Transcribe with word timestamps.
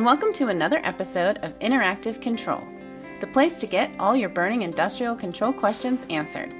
and 0.00 0.06
welcome 0.06 0.32
to 0.32 0.48
another 0.48 0.80
episode 0.82 1.36
of 1.42 1.58
Interactive 1.58 2.22
Control, 2.22 2.62
the 3.20 3.26
place 3.26 3.56
to 3.56 3.66
get 3.66 3.94
all 4.00 4.16
your 4.16 4.30
burning 4.30 4.62
industrial 4.62 5.14
control 5.14 5.52
questions 5.52 6.06
answered. 6.08 6.54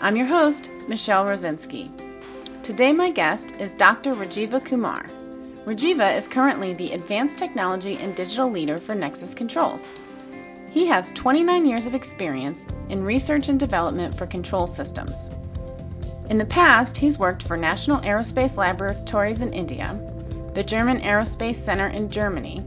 I'm 0.00 0.16
your 0.16 0.26
host, 0.26 0.68
Michelle 0.88 1.24
Rosinski. 1.24 1.88
Today, 2.64 2.92
my 2.92 3.12
guest 3.12 3.52
is 3.60 3.74
Dr. 3.74 4.16
Rajiva 4.16 4.64
Kumar. 4.64 5.06
Rajiva 5.64 6.16
is 6.16 6.26
currently 6.26 6.74
the 6.74 6.90
Advanced 6.94 7.38
Technology 7.38 7.96
and 7.96 8.16
Digital 8.16 8.50
Leader 8.50 8.80
for 8.80 8.96
Nexus 8.96 9.36
Controls. 9.36 9.94
He 10.72 10.86
has 10.86 11.12
29 11.12 11.66
years 11.66 11.86
of 11.86 11.94
experience 11.94 12.66
in 12.88 13.04
research 13.04 13.48
and 13.48 13.60
development 13.60 14.18
for 14.18 14.26
control 14.26 14.66
systems. 14.66 15.30
In 16.28 16.38
the 16.38 16.44
past, 16.44 16.96
he's 16.96 17.20
worked 17.20 17.44
for 17.44 17.56
National 17.56 18.00
Aerospace 18.00 18.56
Laboratories 18.56 19.42
in 19.42 19.52
India, 19.52 19.96
the 20.54 20.62
German 20.62 21.00
Aerospace 21.00 21.56
Center 21.56 21.88
in 21.88 22.10
Germany, 22.10 22.64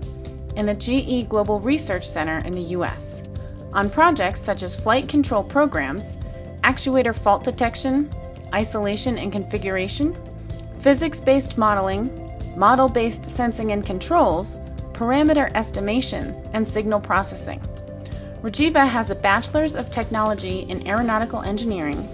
and 0.55 0.67
the 0.67 0.75
GE 0.75 1.29
Global 1.29 1.59
Research 1.59 2.07
Center 2.07 2.37
in 2.39 2.51
the 2.53 2.75
US 2.77 3.23
on 3.73 3.89
projects 3.89 4.41
such 4.41 4.63
as 4.63 4.75
flight 4.75 5.07
control 5.07 5.43
programs, 5.43 6.17
actuator 6.63 7.15
fault 7.15 7.43
detection, 7.43 8.09
isolation 8.53 9.17
and 9.17 9.31
configuration, 9.31 10.15
physics 10.79 11.19
based 11.19 11.57
modeling, 11.57 12.09
model 12.55 12.89
based 12.89 13.25
sensing 13.25 13.71
and 13.71 13.85
controls, 13.85 14.57
parameter 14.93 15.51
estimation, 15.53 16.35
and 16.53 16.67
signal 16.67 16.99
processing. 16.99 17.61
Rajiva 18.41 18.87
has 18.87 19.09
a 19.09 19.15
Bachelor's 19.15 19.75
of 19.75 19.91
Technology 19.91 20.59
in 20.59 20.87
Aeronautical 20.87 21.41
Engineering 21.41 22.07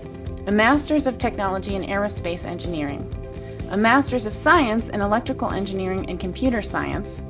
a 0.45 0.51
Master's 0.51 1.07
of 1.07 1.17
Technology 1.17 1.75
in 1.75 1.83
Aerospace 1.83 2.43
Engineering, 2.43 3.09
a 3.73 3.77
Master's 3.77 4.27
of 4.27 4.35
Science 4.35 4.87
in 4.87 5.01
Electrical 5.01 5.51
Engineering 5.51 6.07
and 6.07 6.19
Computer 6.19 6.61
Science, 6.61 7.23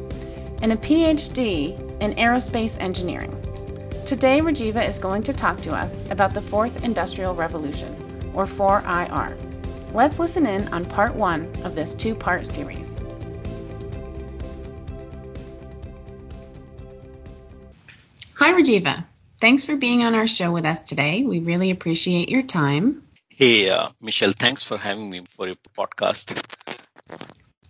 and 0.62 0.74
a 0.74 0.76
PhD 0.76 1.80
in 2.02 2.16
Aerospace 2.16 2.78
Engineering. 2.82 3.32
Today, 4.06 4.42
Rajiva 4.42 4.86
is 4.86 5.00
going 5.00 5.24
to 5.24 5.32
talk 5.32 5.62
to 5.62 5.74
us 5.74 6.06
about 6.12 6.34
the 6.34 6.42
Fourth 6.42 6.84
Industrial 6.84 7.34
Revolution, 7.34 7.96
or 8.34 8.46
4IR. 8.46 9.94
Let's 9.94 10.20
listen 10.20 10.46
in 10.46 10.68
on 10.74 10.84
part 10.84 11.16
one 11.16 11.50
of 11.64 11.76
this 11.76 11.96
two 11.96 12.14
part 12.14 12.46
series. 12.46 13.00
Hi, 18.34 18.52
Rajiva. 18.52 19.06
Thanks 19.40 19.64
for 19.64 19.78
being 19.78 20.04
on 20.04 20.14
our 20.14 20.28
show 20.28 20.52
with 20.52 20.66
us 20.66 20.84
today. 20.84 21.24
We 21.24 21.40
really 21.40 21.72
appreciate 21.72 22.28
your 22.28 22.44
time. 22.44 23.04
Hey, 23.36 23.68
uh, 23.68 23.90
Michelle, 24.00 24.34
thanks 24.38 24.62
for 24.62 24.78
having 24.78 25.10
me 25.10 25.24
for 25.36 25.48
your 25.48 25.56
podcast. 25.76 26.40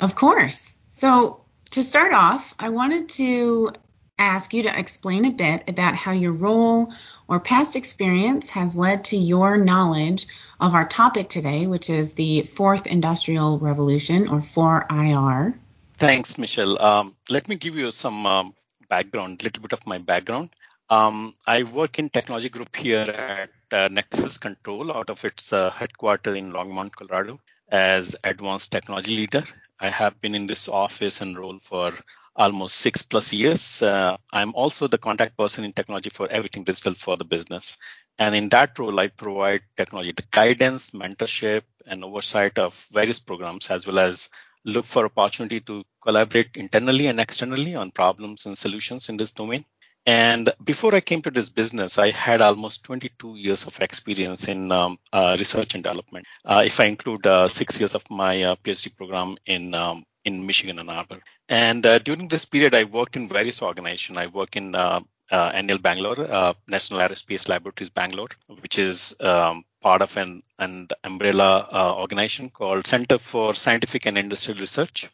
Of 0.02 0.14
course. 0.14 0.74
So, 0.90 1.46
to 1.72 1.84
start 1.84 2.12
off, 2.12 2.54
I 2.60 2.68
wanted 2.68 3.08
to 3.10 3.72
ask 4.20 4.54
you 4.54 4.64
to 4.64 4.78
explain 4.78 5.24
a 5.24 5.32
bit 5.32 5.64
about 5.70 5.96
how 5.96 6.12
your 6.12 6.34
role 6.34 6.92
or 7.30 7.40
past 7.40 7.78
experience 7.78 8.50
has 8.50 8.76
led 8.76 9.06
to 9.06 9.16
your 9.16 9.56
knowledge 9.56 10.28
of 10.60 10.74
our 10.74 10.86
topic 10.86 11.30
today, 11.30 11.66
which 11.66 11.90
is 11.90 12.12
the 12.12 12.42
Fourth 12.42 12.86
Industrial 12.86 13.58
Revolution 13.58 14.28
or 14.28 14.40
4IR. 14.40 15.54
Thanks, 15.96 16.38
Michelle. 16.38 16.82
Um, 16.82 17.16
let 17.30 17.48
me 17.48 17.56
give 17.56 17.78
you 17.78 17.90
some 17.92 18.26
um, 18.26 18.54
background, 18.90 19.40
a 19.40 19.46
little 19.46 19.62
bit 19.62 19.72
of 19.72 19.88
my 19.88 19.98
background. 19.98 20.50
Um, 20.90 21.34
I 21.48 21.64
work 21.64 21.98
in 22.00 22.10
technology 22.10 22.50
group 22.50 22.76
here 22.76 23.02
at 23.02 23.50
uh, 23.72 23.88
Nexus 23.88 24.38
Control 24.38 24.96
out 24.96 25.10
of 25.10 25.24
its 25.26 25.52
uh, 25.54 25.70
headquarters 25.72 26.38
in 26.38 26.52
Longmont, 26.52 26.96
Colorado 26.96 27.40
as 27.70 28.16
advanced 28.24 28.72
technology 28.72 29.16
leader. 29.16 29.44
I 29.80 29.90
have 29.90 30.20
been 30.22 30.36
in 30.36 30.46
this 30.48 30.68
office 30.68 31.22
and 31.22 31.38
role 31.38 31.60
for 31.64 31.94
almost 32.36 32.76
six 32.78 33.04
plus 33.04 33.34
years. 33.34 33.82
Uh, 33.82 34.18
I'm 34.32 34.54
also 34.56 34.88
the 34.88 34.98
contact 34.98 35.38
person 35.38 35.64
in 35.64 35.74
technology 35.74 36.10
for 36.10 36.28
everything 36.28 36.64
digital 36.64 36.94
for 36.94 37.18
the 37.18 37.26
business. 37.26 37.78
And 38.20 38.36
in 38.36 38.50
that 38.50 38.78
role, 38.78 39.00
I 39.00 39.08
provide 39.08 39.62
technology 39.76 40.14
guidance, 40.32 40.92
mentorship, 40.92 41.64
and 41.86 42.04
oversight 42.04 42.60
of 42.60 42.88
various 42.92 43.20
programs, 43.20 43.70
as 43.70 43.88
well 43.88 44.00
as 44.00 44.30
look 44.66 44.86
for 44.86 45.06
opportunity 45.06 45.60
to 45.62 45.84
collaborate 46.02 46.56
internally 46.56 47.08
and 47.08 47.20
externally 47.20 47.76
on 47.76 47.92
problems 47.92 48.46
and 48.46 48.58
solutions 48.58 49.10
in 49.10 49.18
this 49.18 49.32
domain. 49.32 49.66
And 50.06 50.52
before 50.64 50.94
I 50.96 51.02
came 51.02 51.22
to 51.22 51.32
this 51.32 51.50
business, 51.50 51.98
I 51.98 52.12
had 52.12 52.42
almost 52.42 52.84
22 52.84 53.36
years 53.36 53.66
of 53.66 53.80
experience 53.80 54.48
in 54.50 54.72
um, 54.72 55.00
uh, 55.14 55.38
research 55.40 55.76
and 55.76 55.84
development. 55.84 56.26
Uh, 56.44 56.64
if 56.66 56.80
I 56.80 56.86
include 56.86 57.26
uh, 57.26 57.48
six 57.48 57.80
years 57.80 57.96
of 57.96 58.10
my 58.10 58.44
uh, 58.44 58.56
PhD 58.58 58.96
program 58.96 59.38
in 59.46 59.74
um, 59.74 60.06
in 60.26 60.46
Michigan 60.46 60.80
Ann 60.80 60.90
Arbor. 60.90 61.20
And 61.50 61.86
uh, 61.86 62.00
during 62.00 62.30
this 62.30 62.46
period, 62.46 62.74
I 62.74 62.86
worked 62.86 63.18
in 63.18 63.28
various 63.28 63.62
organizations. 63.62 64.18
I 64.18 64.28
work 64.28 64.56
in 64.56 64.74
uh, 64.74 65.02
NAL 65.32 65.80
Bangalore, 65.80 66.56
National 66.66 67.02
Aerospace 67.02 67.50
Laboratories 67.50 67.90
Bangalore, 67.90 68.30
which 68.62 68.80
is 68.80 69.14
um, 69.20 69.66
part 69.82 70.02
of 70.02 70.16
an, 70.16 70.42
an 70.60 70.88
umbrella 71.04 71.68
organization 71.98 72.50
called 72.50 72.88
Center 72.88 73.18
for 73.18 73.54
Scientific 73.54 74.06
and 74.06 74.18
Industrial 74.18 74.58
Research. 74.58 75.10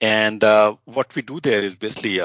And 0.00 0.42
what 0.42 1.14
we 1.14 1.20
do 1.20 1.38
there 1.40 1.62
is 1.62 1.74
basically 1.74 2.18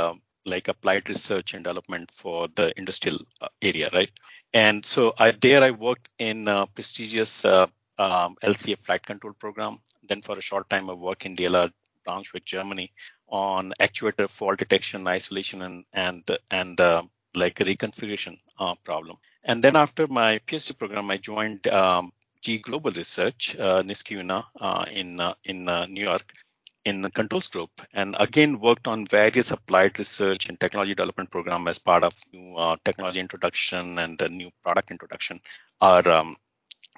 like 0.47 0.67
applied 0.67 1.09
research 1.09 1.53
and 1.53 1.63
development 1.63 2.09
for 2.13 2.47
the 2.55 2.71
industrial 2.77 3.19
uh, 3.41 3.47
area, 3.61 3.89
right? 3.93 4.11
And 4.53 4.85
so 4.85 5.13
I, 5.17 5.31
there 5.31 5.63
I 5.63 5.71
worked 5.71 6.09
in 6.19 6.47
a 6.47 6.67
prestigious 6.67 7.43
uh, 7.45 7.67
um, 7.99 8.37
LCA 8.43 8.77
flight 8.79 9.05
control 9.05 9.33
program. 9.33 9.79
Then 10.07 10.21
for 10.21 10.37
a 10.37 10.41
short 10.41 10.69
time 10.69 10.89
I 10.89 10.93
worked 10.93 11.25
in 11.25 11.35
DLR 11.35 11.71
Braunschweig, 12.07 12.45
Germany 12.45 12.91
on 13.27 13.73
actuator 13.79 14.29
fault 14.29 14.57
detection, 14.57 15.07
isolation, 15.07 15.61
and 15.61 15.83
and 15.93 16.23
and 16.51 16.79
uh, 16.79 17.03
like 17.35 17.55
reconfiguration 17.55 18.39
uh, 18.59 18.75
problem. 18.83 19.17
And 19.43 19.63
then 19.63 19.75
after 19.75 20.07
my 20.07 20.39
PhD 20.39 20.77
program, 20.77 21.11
I 21.11 21.17
joined 21.17 21.67
um, 21.67 22.11
GE 22.41 22.61
Global 22.61 22.91
Research, 22.91 23.55
uh, 23.59 23.81
Niskayuna, 23.81 24.45
uh, 24.61 24.85
in 24.91 25.19
uh, 25.19 25.33
in 25.43 25.65
New 25.65 26.03
York, 26.03 26.33
in 26.89 27.01
the 27.01 27.11
controls 27.11 27.47
group 27.53 27.69
and 27.93 28.15
again 28.25 28.59
worked 28.59 28.87
on 28.87 29.05
various 29.05 29.51
applied 29.51 29.97
research 29.99 30.47
and 30.47 30.59
technology 30.59 30.95
development 30.95 31.29
program 31.29 31.67
as 31.67 31.79
part 31.79 32.03
of 32.03 32.13
new 32.33 32.55
uh, 32.55 32.75
technology 32.85 33.19
introduction 33.19 33.99
and 33.99 34.17
the 34.17 34.29
new 34.29 34.49
product 34.63 34.91
introduction 34.91 35.39
are 35.81 36.07
um, 36.07 36.35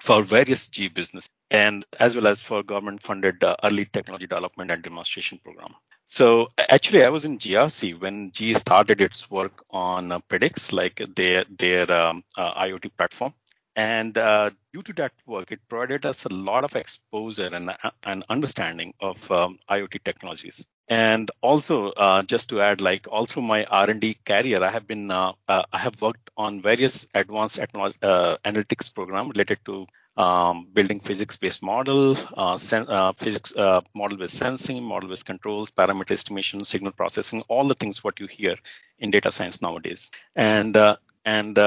for 0.02 0.22
various 0.24 0.68
G 0.68 0.88
business 0.88 1.28
and 1.52 1.86
as 2.00 2.16
well 2.16 2.28
as 2.28 2.42
for 2.42 2.62
government 2.64 3.02
funded 3.02 3.44
uh, 3.44 3.56
early 3.64 3.86
technology 3.86 4.28
development 4.28 4.72
and 4.72 4.84
demonstration 4.84 5.40
program. 5.44 5.74
So 6.06 6.50
actually, 6.58 7.04
I 7.04 7.10
was 7.10 7.26
in 7.26 7.38
GRC 7.38 8.00
when 8.00 8.32
G 8.32 8.54
started 8.56 9.00
its 9.00 9.30
work 9.30 9.64
on 9.70 10.12
uh, 10.12 10.20
Predix, 10.28 10.72
like 10.74 11.02
their 11.16 11.46
their 11.64 11.92
um, 11.92 12.24
uh, 12.36 12.52
IoT 12.54 12.92
platform. 12.98 13.34
And 13.76 14.18
uh, 14.18 14.50
due 14.74 14.82
to 14.84 14.94
that 14.94 15.14
work, 15.26 15.52
it 15.52 15.60
provided 15.70 16.06
us 16.06 16.26
a 16.26 16.34
lot 16.34 16.64
of 16.64 16.76
exposure 16.76 17.50
and 17.54 17.72
an 18.04 18.24
understanding 18.30 18.94
of 19.00 19.32
um, 19.32 19.60
IoT 19.70 20.04
technologies. 20.04 20.66
And 20.90 21.30
also, 21.42 21.92
uh, 21.92 22.24
just 22.24 22.50
to 22.50 22.62
add, 22.62 22.82
like 22.82 23.08
all 23.10 23.28
through 23.28 23.44
my 23.44 23.64
R&D 23.66 24.18
career, 24.26 24.64
I 24.64 24.70
have 24.70 24.88
been 24.88 25.12
uh, 25.12 25.34
uh, 25.48 25.64
I 25.72 25.78
have 25.78 26.02
worked 26.02 26.32
on 26.36 26.62
various 26.64 27.08
advanced 27.14 27.60
uh, 27.60 28.38
analytics 28.44 28.94
program 28.94 29.30
related 29.30 29.60
to 29.66 29.86
um, 30.18 30.68
building 30.74 31.00
physics-based 31.00 31.62
model, 31.62 32.18
uh, 32.34 32.58
sen- 32.58 32.90
uh, 32.90 33.14
physics 33.14 33.54
model 33.56 34.18
with 34.18 34.32
sensing, 34.32 34.84
model 34.84 35.10
with 35.10 35.24
controls, 35.24 35.70
parameter 35.72 36.12
estimation, 36.12 36.66
signal 36.66 36.92
processing, 36.92 37.44
all 37.48 37.68
the 37.68 37.76
things 37.76 38.04
what 38.04 38.20
you 38.20 38.26
hear 38.26 38.56
in 38.98 39.12
data 39.12 39.32
science 39.32 39.62
nowadays. 39.62 40.10
And 40.36 40.76
and 41.24 41.58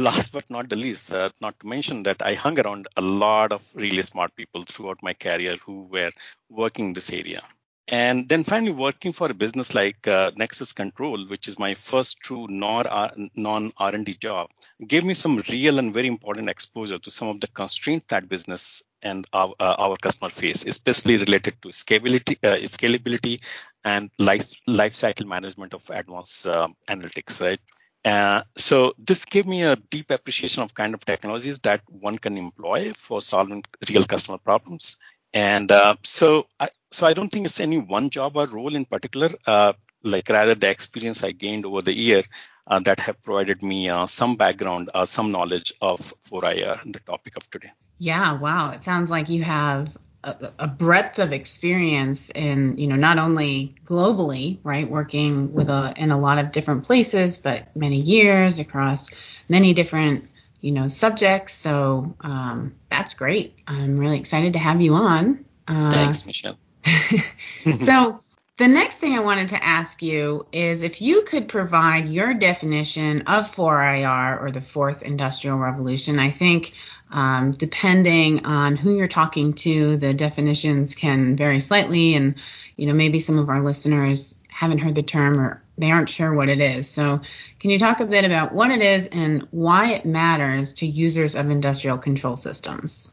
last 0.00 0.32
but 0.32 0.48
not 0.50 0.68
the 0.68 0.76
least, 0.76 1.12
uh, 1.12 1.30
not 1.40 1.58
to 1.60 1.66
mention 1.66 2.02
that 2.04 2.22
I 2.22 2.34
hung 2.34 2.58
around 2.58 2.88
a 2.96 3.00
lot 3.00 3.52
of 3.52 3.62
really 3.74 4.02
smart 4.02 4.34
people 4.36 4.64
throughout 4.64 5.02
my 5.02 5.14
career 5.14 5.56
who 5.64 5.84
were 5.84 6.10
working 6.48 6.86
in 6.86 6.92
this 6.92 7.12
area. 7.12 7.42
And 7.88 8.28
then 8.28 8.44
finally, 8.44 8.70
working 8.70 9.12
for 9.12 9.28
a 9.28 9.34
business 9.34 9.74
like 9.74 10.06
uh, 10.06 10.30
Nexus 10.36 10.72
Control, 10.72 11.26
which 11.26 11.48
is 11.48 11.58
my 11.58 11.74
first 11.74 12.20
true 12.20 12.46
uh, 12.62 13.10
non 13.34 13.72
R&D 13.78 14.14
job, 14.14 14.50
gave 14.86 15.04
me 15.04 15.12
some 15.12 15.42
real 15.48 15.80
and 15.80 15.92
very 15.92 16.06
important 16.06 16.48
exposure 16.48 17.00
to 17.00 17.10
some 17.10 17.26
of 17.26 17.40
the 17.40 17.48
constraints 17.48 18.06
that 18.08 18.28
business 18.28 18.84
and 19.02 19.26
our, 19.32 19.54
uh, 19.58 19.74
our 19.78 19.96
customer 19.96 20.30
face, 20.30 20.64
especially 20.64 21.16
related 21.16 21.60
to 21.62 21.68
scalability, 21.70 22.36
uh, 22.44 22.58
scalability 22.58 23.40
and 23.84 24.10
life, 24.18 24.46
life 24.68 24.94
cycle 24.94 25.26
management 25.26 25.74
of 25.74 25.82
advanced 25.90 26.46
uh, 26.46 26.68
analytics, 26.88 27.40
right? 27.40 27.60
Uh, 28.04 28.42
so 28.56 28.94
this 28.98 29.24
gave 29.24 29.46
me 29.46 29.62
a 29.62 29.76
deep 29.76 30.10
appreciation 30.10 30.62
of 30.62 30.74
kind 30.74 30.94
of 30.94 31.04
technologies 31.04 31.58
that 31.60 31.82
one 31.86 32.18
can 32.18 32.38
employ 32.38 32.92
for 32.94 33.20
solving 33.20 33.62
real 33.88 34.04
customer 34.04 34.38
problems. 34.38 34.96
And 35.32 35.70
uh, 35.70 35.96
so, 36.02 36.46
I, 36.58 36.70
so 36.90 37.06
I 37.06 37.12
don't 37.12 37.30
think 37.30 37.46
it's 37.46 37.60
any 37.60 37.78
one 37.78 38.10
job 38.10 38.36
or 38.36 38.46
role 38.46 38.74
in 38.74 38.84
particular. 38.84 39.28
Uh, 39.46 39.74
like 40.02 40.28
rather 40.30 40.54
the 40.54 40.70
experience 40.70 41.22
I 41.22 41.32
gained 41.32 41.66
over 41.66 41.82
the 41.82 41.92
year 41.92 42.22
uh, 42.66 42.80
that 42.80 43.00
have 43.00 43.22
provided 43.22 43.62
me 43.62 43.90
uh, 43.90 44.06
some 44.06 44.36
background, 44.36 44.90
some 45.04 45.30
knowledge 45.30 45.74
of 45.82 46.14
4IR, 46.30 46.80
the 46.92 47.00
topic 47.00 47.36
of 47.36 47.50
today. 47.50 47.72
Yeah, 47.98 48.38
wow. 48.38 48.70
It 48.70 48.82
sounds 48.82 49.10
like 49.10 49.28
you 49.28 49.42
have 49.44 49.94
a, 50.22 50.52
a, 50.58 50.66
breadth 50.68 51.18
of 51.18 51.32
experience 51.32 52.30
in, 52.30 52.76
you 52.76 52.86
know, 52.86 52.96
not 52.96 53.18
only 53.18 53.74
globally, 53.84 54.58
right, 54.62 54.88
working 54.88 55.52
with 55.52 55.70
a 55.70 55.94
in 55.96 56.10
a 56.10 56.18
lot 56.18 56.38
of 56.38 56.52
different 56.52 56.84
places, 56.84 57.38
but 57.38 57.74
many 57.74 58.00
years 58.00 58.58
across 58.58 59.10
many 59.48 59.72
different, 59.72 60.28
you 60.60 60.72
know, 60.72 60.88
subjects. 60.88 61.54
So 61.54 62.14
um, 62.20 62.74
that's 62.90 63.14
great. 63.14 63.58
I'm 63.66 63.96
really 63.96 64.18
excited 64.18 64.52
to 64.54 64.58
have 64.58 64.82
you 64.82 64.94
on. 64.94 65.44
Uh, 65.66 65.90
Thanks, 65.90 66.26
Michelle. 66.26 66.58
so 67.76 68.20
the 68.60 68.68
next 68.68 68.98
thing 68.98 69.14
I 69.14 69.20
wanted 69.20 69.48
to 69.50 69.64
ask 69.64 70.02
you 70.02 70.46
is 70.52 70.82
if 70.82 71.00
you 71.00 71.22
could 71.22 71.48
provide 71.48 72.10
your 72.10 72.34
definition 72.34 73.22
of 73.22 73.50
4IR 73.50 74.42
or 74.42 74.50
the 74.50 74.60
fourth 74.60 75.02
industrial 75.02 75.56
revolution. 75.56 76.18
I 76.18 76.30
think 76.30 76.74
um, 77.10 77.50
depending 77.50 78.44
on 78.46 78.76
who 78.76 78.96
you're 78.96 79.08
talking 79.08 79.54
to, 79.54 79.96
the 79.96 80.14
definitions 80.14 80.94
can 80.94 81.36
vary 81.36 81.60
slightly, 81.60 82.14
and 82.14 82.36
you 82.76 82.86
know 82.86 82.92
maybe 82.92 83.20
some 83.20 83.38
of 83.38 83.48
our 83.48 83.62
listeners 83.62 84.34
haven't 84.48 84.78
heard 84.78 84.94
the 84.94 85.02
term 85.02 85.40
or 85.40 85.62
they 85.78 85.90
aren't 85.90 86.08
sure 86.08 86.32
what 86.34 86.48
it 86.48 86.60
is. 86.60 86.88
So, 86.88 87.20
can 87.58 87.70
you 87.70 87.78
talk 87.78 88.00
a 88.00 88.06
bit 88.06 88.24
about 88.24 88.52
what 88.52 88.70
it 88.70 88.82
is 88.82 89.06
and 89.06 89.46
why 89.50 89.92
it 89.92 90.04
matters 90.04 90.74
to 90.74 90.86
users 90.86 91.34
of 91.34 91.50
industrial 91.50 91.98
control 91.98 92.36
systems? 92.36 93.10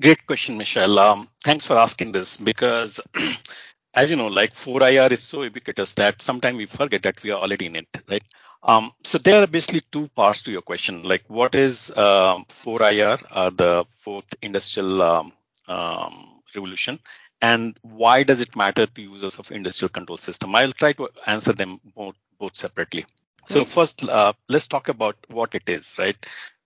Great 0.00 0.26
question, 0.26 0.58
Michelle. 0.58 0.98
Um, 0.98 1.28
thanks 1.42 1.64
for 1.64 1.76
asking 1.76 2.12
this 2.12 2.36
because 2.36 3.00
as 3.96 4.10
you 4.10 4.16
know, 4.16 4.28
like 4.28 4.54
4IR 4.54 5.08
is 5.12 5.22
so 5.24 5.42
ubiquitous 5.42 5.94
that 5.94 6.22
sometimes 6.22 6.58
we 6.58 6.66
forget 6.66 7.02
that 7.04 7.22
we 7.22 7.32
are 7.32 7.40
already 7.40 7.66
in 7.66 7.76
it, 7.76 7.88
right? 8.10 8.22
Um, 8.62 8.92
so 9.04 9.18
there 9.18 9.42
are 9.42 9.46
basically 9.48 9.82
two 9.92 10.08
parts 10.16 10.42
to 10.44 10.52
your 10.52 10.62
question. 10.62 11.02
Like, 11.04 11.24
what 11.28 11.54
is 11.54 11.96
um, 11.96 12.44
4IR, 12.48 13.18
uh, 13.30 13.50
the 13.50 13.86
fourth 14.00 14.34
industrial 14.42 15.02
um, 15.02 15.32
um, 15.68 16.42
revolution, 16.54 17.00
and 17.42 17.78
why 17.82 18.22
does 18.24 18.40
it 18.42 18.56
matter 18.56 18.86
to 18.86 19.02
users 19.02 19.38
of 19.38 19.50
industrial 19.52 19.90
control 19.90 20.18
system? 20.18 20.54
I'll 20.54 20.72
try 20.72 20.92
to 20.94 21.08
answer 21.26 21.52
them 21.52 21.80
both, 21.94 22.16
both 22.38 22.56
separately. 22.56 23.06
So 23.46 23.64
first, 23.64 24.04
uh, 24.08 24.32
let's 24.48 24.66
talk 24.68 24.88
about 24.88 25.16
what 25.30 25.54
it 25.54 25.68
is, 25.68 25.96
right? 25.98 26.16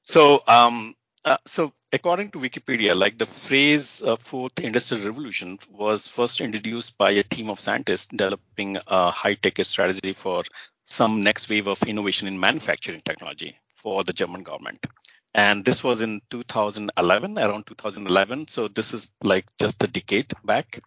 So 0.03 0.43
um, 0.49 0.95
uh, 1.25 1.37
so 1.47 1.73
according 1.93 2.31
to 2.31 2.39
Wikipedia, 2.39 2.95
like 2.95 3.19
the 3.19 3.27
phrase 3.27 4.03
uh, 4.03 4.17
fourth 4.17 4.61
industrial 4.61 5.05
revolution 5.05 5.59
was 5.71 6.07
first 6.07 6.41
introduced 6.41 6.97
by 6.97 7.11
a 7.11 7.23
team 7.23 7.51
of 7.51 7.61
scientists 7.61 8.07
developing 8.07 8.79
a 8.87 9.11
high-tech 9.11 9.65
strategy 9.65 10.13
for 10.13 10.45
some 10.85 11.21
next 11.21 11.49
wave 11.49 11.67
of 11.67 11.83
innovation 11.83 12.29
in 12.29 12.39
manufacturing 12.39 13.03
technology 13.05 13.57
for 13.77 14.05
the 14.05 14.13
German 14.13 14.43
government. 14.43 14.87
And 15.35 15.65
this 15.65 15.85
was 15.85 16.03
in 16.03 16.21
2011, 16.31 17.39
around 17.39 17.67
2011. 17.67 18.49
So 18.49 18.69
this 18.69 18.93
is 18.93 19.13
like 19.23 19.47
just 19.61 19.83
a 19.85 19.87
decade 19.87 20.33
back. 20.45 20.81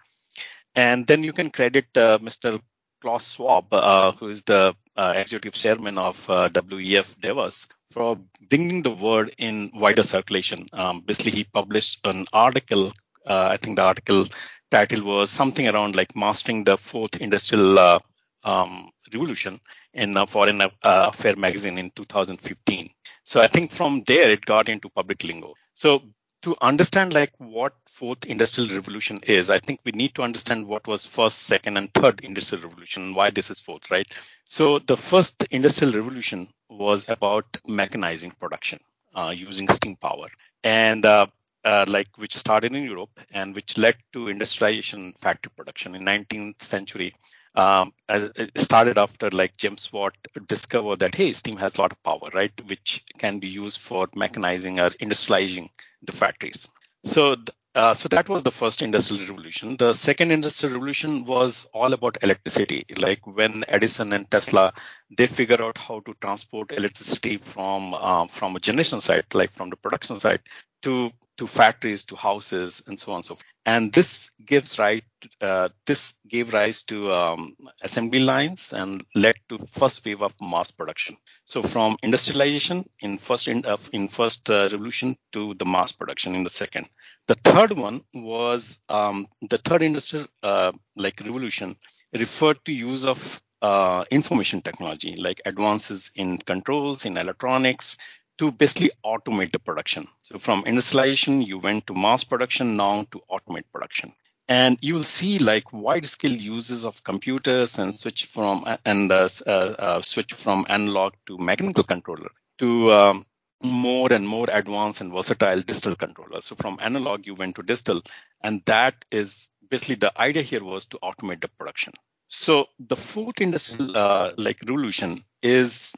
And 0.75 1.07
then 1.07 1.23
you 1.23 1.31
can 1.31 1.49
credit 1.49 1.85
uh, 1.95 2.17
Mr. 2.19 2.59
Klaus 3.01 3.31
Schwab, 3.31 3.73
uh, 3.73 4.11
who 4.13 4.29
is 4.29 4.43
the 4.43 4.75
uh, 4.97 5.13
executive 5.15 5.53
chairman 5.53 5.97
of 5.97 6.29
uh, 6.29 6.49
WEF 6.49 7.19
Davos, 7.21 7.67
for 7.93 8.17
bringing 8.49 8.81
the 8.81 8.91
word 8.91 9.33
in 9.37 9.71
wider 9.73 10.03
circulation. 10.03 10.67
Um, 10.73 11.01
basically, 11.05 11.31
he 11.31 11.43
published 11.43 12.05
an 12.05 12.25
article. 12.33 12.91
Uh, 13.25 13.49
I 13.51 13.57
think 13.57 13.77
the 13.77 13.83
article 13.83 14.27
title 14.71 15.03
was 15.03 15.29
something 15.29 15.67
around 15.69 15.95
like 15.95 16.15
mastering 16.15 16.63
the 16.63 16.77
fourth 16.77 17.21
industrial 17.21 17.77
uh, 17.77 17.99
um, 18.43 18.89
revolution 19.13 19.59
in 19.93 20.17
a 20.17 20.25
foreign 20.25 20.61
uh, 20.61 20.69
affair 20.83 21.35
magazine 21.35 21.77
in 21.77 21.91
2015. 21.91 22.89
So 23.23 23.39
I 23.39 23.47
think 23.47 23.71
from 23.71 24.03
there 24.07 24.29
it 24.29 24.45
got 24.45 24.69
into 24.69 24.89
public 24.89 25.23
lingo. 25.23 25.53
So 25.73 26.01
to 26.43 26.55
understand 26.61 27.13
like 27.13 27.31
what 27.37 27.73
fourth 27.87 28.25
industrial 28.25 28.69
revolution 28.75 29.19
is, 29.23 29.49
I 29.49 29.57
think 29.59 29.79
we 29.83 29.91
need 29.93 30.13
to 30.15 30.23
understand 30.23 30.67
what 30.67 30.87
was 30.87 31.05
first, 31.05 31.39
second, 31.43 31.77
and 31.77 31.93
third 31.93 32.21
industrial 32.21 32.63
revolution, 32.63 33.03
and 33.03 33.15
why 33.15 33.29
this 33.31 33.49
is 33.49 33.59
fourth, 33.59 33.89
right? 33.89 34.07
So 34.45 34.79
the 34.79 34.97
first 34.97 35.43
industrial 35.51 35.93
revolution 35.93 36.49
was 36.69 37.07
about 37.09 37.51
mechanizing 37.67 38.37
production 38.39 38.79
uh, 39.15 39.33
using 39.35 39.67
steam 39.69 39.95
power, 39.95 40.27
and 40.63 41.05
uh, 41.05 41.27
uh, 41.63 41.85
like 41.87 42.09
which 42.17 42.35
started 42.35 42.75
in 42.75 42.83
Europe 42.83 43.19
and 43.31 43.55
which 43.55 43.77
led 43.77 43.95
to 44.11 44.27
industrialization 44.27 45.13
factory 45.21 45.51
production 45.55 45.95
in 45.95 46.03
19th 46.03 46.61
century. 46.61 47.13
Um, 47.55 47.93
it 48.09 48.57
started 48.57 48.97
after 48.97 49.29
like 49.29 49.57
James 49.57 49.91
Watt 49.93 50.15
discovered 50.47 50.99
that 50.99 51.15
hey, 51.15 51.33
steam 51.33 51.57
has 51.57 51.75
a 51.75 51.81
lot 51.81 51.91
of 51.91 52.01
power, 52.03 52.29
right, 52.33 52.51
which 52.67 53.03
can 53.17 53.39
be 53.39 53.47
used 53.47 53.79
for 53.79 54.07
mechanizing 54.07 54.79
or 54.79 54.89
industrializing 54.97 55.69
the 56.01 56.11
factories. 56.11 56.67
So 57.05 57.35
uh, 57.75 57.93
so 57.93 58.07
that 58.09 58.29
was 58.29 58.43
the 58.43 58.51
first 58.51 58.81
industrial 58.83 59.25
revolution. 59.27 59.75
The 59.77 59.93
second 59.93 60.31
industrial 60.31 60.75
revolution 60.75 61.25
was 61.25 61.65
all 61.73 61.93
about 61.93 62.17
electricity. 62.21 62.85
Like 62.97 63.25
when 63.25 63.63
Edison 63.67 64.13
and 64.13 64.29
Tesla, 64.29 64.73
they 65.17 65.25
figured 65.25 65.59
out 65.61 65.77
how 65.77 66.01
to 66.01 66.13
transport 66.21 66.71
electricity 66.71 67.37
from 67.37 67.95
uh, 67.95 68.27
from 68.27 68.55
a 68.55 68.59
generation 68.59 69.01
side, 69.01 69.25
like 69.33 69.51
from 69.51 69.69
the 69.71 69.75
production 69.75 70.19
side, 70.19 70.41
to 70.83 71.11
to 71.37 71.47
factories, 71.47 72.03
to 72.03 72.15
houses, 72.15 72.83
and 72.87 72.99
so 72.99 73.11
on 73.11 73.17
and 73.17 73.25
so 73.25 73.35
forth. 73.35 73.45
And 73.65 73.93
this 73.93 74.29
gives 74.45 74.77
right, 74.77 75.03
uh, 75.39 75.69
this 75.85 76.15
gave 76.27 76.53
rise 76.53 76.83
to 76.83 77.11
um, 77.13 77.55
assembly 77.81 78.19
lines 78.19 78.73
and 78.73 79.03
led 79.15 79.35
to 79.49 79.65
first 79.67 80.05
wave 80.05 80.21
of 80.21 80.33
mass 80.41 80.71
production. 80.71 81.15
So 81.45 81.63
from 81.63 81.95
industrialization 82.03 82.89
in 82.99 83.17
first 83.17 83.47
in, 83.47 83.65
uh, 83.65 83.77
in 83.93 84.09
first 84.09 84.49
uh, 84.49 84.67
revolution 84.71 85.17
to 85.31 85.53
the 85.55 85.65
mass 85.65 85.91
production 85.91 86.35
in 86.35 86.43
the 86.43 86.49
second. 86.49 86.87
The 87.27 87.35
third 87.35 87.77
one 87.77 88.03
was 88.13 88.79
um, 88.89 89.27
the 89.49 89.57
third 89.57 89.81
industrial 89.81 90.27
uh, 90.43 90.73
like 90.95 91.21
revolution 91.21 91.77
referred 92.13 92.63
to 92.65 92.73
use 92.73 93.05
of 93.05 93.41
uh, 93.61 94.03
information 94.11 94.61
technology 94.61 95.15
like 95.17 95.41
advances 95.45 96.11
in 96.15 96.37
controls 96.37 97.05
in 97.05 97.15
electronics 97.15 97.97
to 98.37 98.51
basically 98.51 98.91
automate 99.05 99.51
the 99.51 99.59
production. 99.59 100.07
So 100.21 100.39
from 100.39 100.63
industrialization, 100.65 101.41
you 101.41 101.59
went 101.59 101.87
to 101.87 101.93
mass 101.93 102.23
production, 102.23 102.75
now 102.75 103.05
to 103.11 103.21
automate 103.29 103.65
production. 103.71 104.13
And 104.47 104.77
you 104.81 104.95
will 104.95 105.03
see 105.03 105.39
like 105.39 105.71
wide 105.71 106.05
scale 106.05 106.33
uses 106.33 106.85
of 106.85 107.03
computers 107.03 107.79
and 107.79 107.95
switch 107.95 108.25
from 108.25 108.65
and 108.85 109.11
uh, 109.11 109.29
uh, 109.47 109.49
uh, 109.49 110.01
switch 110.01 110.33
from 110.33 110.65
analog 110.67 111.13
to 111.27 111.37
mechanical 111.37 111.83
controller 111.83 112.29
to 112.57 112.91
um, 112.91 113.25
more 113.61 114.11
and 114.11 114.27
more 114.27 114.47
advanced 114.51 114.99
and 114.99 115.13
versatile 115.13 115.61
digital 115.61 115.95
controllers. 115.95 116.45
So 116.45 116.55
from 116.55 116.77
analog, 116.81 117.25
you 117.25 117.35
went 117.35 117.55
to 117.55 117.63
digital, 117.63 118.01
and 118.41 118.61
that 118.65 119.05
is 119.11 119.49
basically 119.69 119.95
the 119.95 120.11
idea 120.19 120.43
here 120.43 120.63
was 120.63 120.85
to 120.87 120.99
automate 121.01 121.39
the 121.39 121.47
production. 121.47 121.93
So 122.27 122.67
the 122.79 122.95
fourth 122.95 123.39
industrial 123.39 123.95
uh, 123.95 124.31
like 124.37 124.59
revolution 124.61 125.23
is 125.41 125.95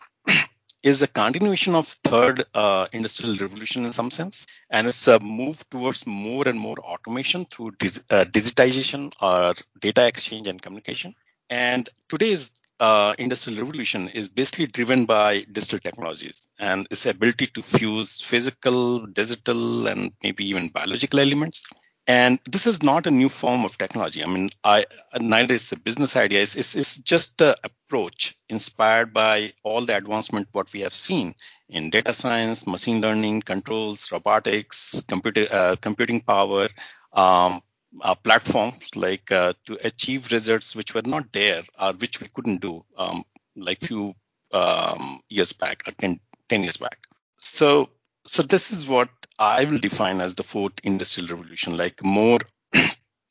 is 0.85 1.01
a 1.01 1.07
continuation 1.07 1.73
of 1.73 1.87
third 2.03 2.45
uh, 2.53 2.87
industrial 2.93 3.35
revolution 3.37 3.85
in 3.85 3.91
some 3.91 4.11
sense, 4.11 4.45
and 4.69 4.87
it's 4.87 5.07
a 5.07 5.19
move 5.19 5.67
towards 5.71 6.05
more 6.05 6.47
and 6.47 6.59
more 6.59 6.77
automation 6.79 7.43
through 7.45 7.71
dig- 7.79 8.05
uh, 8.11 8.23
digitization 8.25 9.11
or 9.19 9.55
data 9.81 10.05
exchange 10.05 10.47
and 10.47 10.61
communication. 10.61 11.15
And 11.49 11.89
today's 12.07 12.51
uh, 12.79 13.15
industrial 13.17 13.61
revolution 13.61 14.09
is 14.09 14.27
basically 14.27 14.67
driven 14.67 15.05
by 15.05 15.45
digital 15.51 15.79
technologies 15.79 16.47
and 16.59 16.87
its 16.91 17.07
ability 17.07 17.47
to 17.47 17.63
fuse 17.63 18.21
physical, 18.21 19.07
digital, 19.07 19.87
and 19.87 20.11
maybe 20.21 20.47
even 20.47 20.69
biological 20.69 21.19
elements 21.19 21.65
and 22.07 22.39
this 22.45 22.67
is 22.67 22.83
not 22.83 23.07
a 23.07 23.11
new 23.11 23.29
form 23.29 23.65
of 23.65 23.77
technology. 23.77 24.23
I 24.23 24.27
mean, 24.27 24.49
I, 24.63 24.85
neither 25.19 25.55
is 25.55 25.71
a 25.71 25.77
business 25.77 26.15
idea. 26.15 26.41
It's 26.41 26.97
just 26.99 27.41
an 27.41 27.55
approach 27.63 28.35
inspired 28.47 29.13
by 29.13 29.53
all 29.63 29.85
the 29.85 29.97
advancement 29.97 30.47
what 30.51 30.71
we 30.71 30.81
have 30.81 30.93
seen 30.93 31.33
in 31.67 31.89
data 31.89 32.13
science, 32.13 32.67
machine 32.67 33.01
learning, 33.01 33.41
controls, 33.41 34.11
robotics, 34.11 34.95
computer, 35.07 35.47
uh, 35.49 35.75
computing 35.77 36.21
power, 36.21 36.69
um, 37.13 37.61
uh, 38.01 38.13
platforms 38.13 38.95
like 38.95 39.31
uh, 39.31 39.53
to 39.65 39.77
achieve 39.85 40.31
results 40.31 40.75
which 40.75 40.93
were 40.93 41.01
not 41.05 41.31
there 41.31 41.63
or 41.81 41.93
which 41.93 42.21
we 42.21 42.27
couldn't 42.27 42.61
do 42.61 42.83
um, 42.97 43.23
like 43.55 43.79
few 43.81 44.13
um, 44.51 45.21
years 45.29 45.53
back 45.53 45.81
or 45.87 45.91
10, 45.93 46.19
10 46.49 46.63
years 46.63 46.77
back. 46.77 46.99
So 47.37 47.89
so 48.27 48.41
this 48.41 48.71
is 48.71 48.87
what 48.87 49.09
I 49.37 49.65
will 49.65 49.77
define 49.77 50.21
as 50.21 50.35
the 50.35 50.43
fourth 50.43 50.73
industrial 50.83 51.29
revolution, 51.29 51.77
like 51.77 52.03
more 52.03 52.39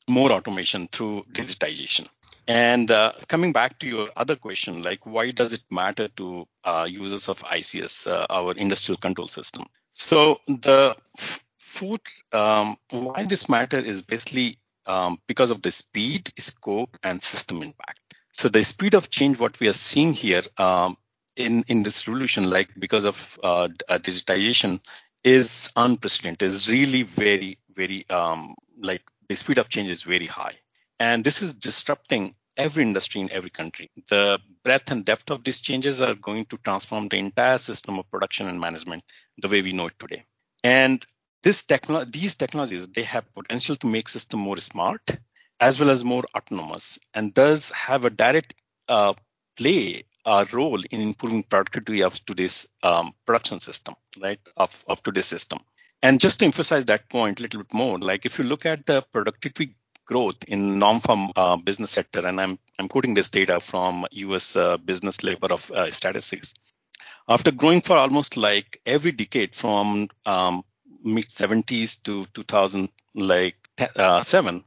more 0.09 0.33
automation 0.33 0.89
through 0.89 1.25
digitization. 1.33 2.09
And 2.47 2.91
uh, 2.91 3.13
coming 3.29 3.53
back 3.53 3.79
to 3.79 3.87
your 3.87 4.09
other 4.17 4.37
question, 4.37 4.83
like 4.83 5.07
why 5.07 5.31
does 5.31 5.55
it 5.55 5.63
matter 5.71 6.09
to 6.17 6.47
uh, 6.63 6.87
users 6.89 7.29
of 7.29 7.41
ICS, 7.41 8.07
uh, 8.07 8.27
our 8.29 8.53
industrial 8.53 8.99
control 8.99 9.29
system? 9.29 9.65
So 9.95 10.41
the 10.47 10.97
fourth, 11.59 12.23
um, 12.33 12.77
why 12.91 13.25
this 13.25 13.49
matter 13.49 13.79
is 13.79 14.03
basically 14.03 14.59
um, 14.87 15.19
because 15.27 15.51
of 15.51 15.63
the 15.63 15.71
speed, 15.71 16.31
scope, 16.39 16.99
and 17.03 17.23
system 17.23 17.63
impact. 17.63 18.01
So 18.33 18.49
the 18.49 18.63
speed 18.63 18.95
of 18.95 19.09
change, 19.09 19.39
what 19.39 19.59
we 19.61 19.69
are 19.69 19.73
seeing 19.73 20.13
here 20.13 20.43
um, 20.59 20.99
in 21.37 21.65
in 21.69 21.83
this 21.83 22.07
revolution, 22.07 22.51
like 22.51 22.69
because 22.79 23.05
of 23.05 23.39
uh, 23.43 23.69
digitization, 23.89 24.81
is 25.25 25.71
unprecedented. 25.77 26.47
Is 26.47 26.69
really 26.71 27.03
very 27.03 27.59
very 27.75 28.09
um, 28.11 28.55
like 28.79 29.03
the 29.29 29.37
speed 29.37 29.59
of 29.59 29.69
change 29.69 29.91
is 29.91 30.03
very 30.03 30.27
high. 30.27 30.55
And 31.01 31.25
this 31.25 31.43
is 31.43 31.55
disrupting 31.55 32.35
every 32.57 32.83
industry 32.85 33.21
in 33.21 33.31
every 33.33 33.51
country. 33.51 33.91
The 34.09 34.39
breadth 34.65 34.91
and 34.93 35.05
depth 35.05 35.31
of 35.31 35.45
these 35.45 35.61
changes 35.61 36.01
are 36.01 36.15
going 36.15 36.47
to 36.47 36.59
transform 36.59 37.09
the 37.09 37.19
entire 37.19 37.59
system 37.59 37.99
of 37.99 38.11
production 38.11 38.47
and 38.49 38.61
management 38.61 39.05
the 39.39 39.49
way 39.49 39.63
we 39.63 39.73
know 39.73 39.87
it 39.87 39.99
today. 39.99 40.25
And 40.63 41.05
this 41.43 41.63
techno- 41.65 42.05
these 42.05 42.37
technologies, 42.37 42.89
they 42.89 43.03
have 43.03 43.35
potential 43.35 43.77
to 43.77 43.87
make 43.87 44.09
system 44.09 44.41
more 44.41 44.59
smart 44.59 45.19
as 45.61 45.79
well 45.81 45.91
as 45.91 46.05
more 46.05 46.25
autonomous 46.37 46.99
and 47.15 47.35
thus 47.35 47.71
have 47.73 48.05
a 48.05 48.11
direct 48.11 48.55
uh, 48.89 49.15
play 49.57 50.05
a 50.25 50.47
role 50.53 50.81
in 50.91 51.01
improving 51.01 51.43
productivity 51.43 52.03
of 52.03 52.25
today's 52.25 52.67
um, 52.83 53.15
production 53.27 53.61
system, 53.61 53.95
right, 54.21 54.41
of, 54.57 54.85
of 54.89 55.03
today's 55.03 55.27
system. 55.27 55.59
And 56.03 56.21
just 56.21 56.39
to 56.41 56.45
emphasize 56.45 56.85
that 56.87 57.09
point 57.09 57.39
a 57.39 57.43
little 57.43 57.63
bit 57.63 57.73
more, 57.73 57.99
like 57.99 58.27
if 58.27 58.39
you 58.39 58.45
look 58.45 58.67
at 58.67 58.87
the 58.87 59.03
productivity 59.03 59.77
growth 60.07 60.45
in 60.47 60.79
non-farm 60.79 61.31
uh, 61.35 61.57
business 61.57 61.91
sector, 61.91 62.27
and 62.27 62.41
I'm 62.41 62.59
I'm 62.79 62.89
quoting 62.89 63.15
this 63.15 63.31
data 63.31 63.61
from 63.61 64.07
U.S. 64.11 64.57
Uh, 64.57 64.77
Business 64.77 65.23
Labor 65.23 65.53
of 65.53 65.71
uh, 65.71 65.91
Statistics. 65.91 66.55
After 67.29 67.51
growing 67.51 67.81
for 67.81 67.97
almost 67.97 68.37
like 68.37 68.81
every 68.85 69.13
decade 69.13 69.55
from 69.55 70.09
um, 70.27 70.63
mid 71.03 71.29
70s 71.29 72.03
to 72.03 72.27
2000 72.35 72.91
like 73.15 73.57
uh, 73.97 74.21
seven, 74.21 74.65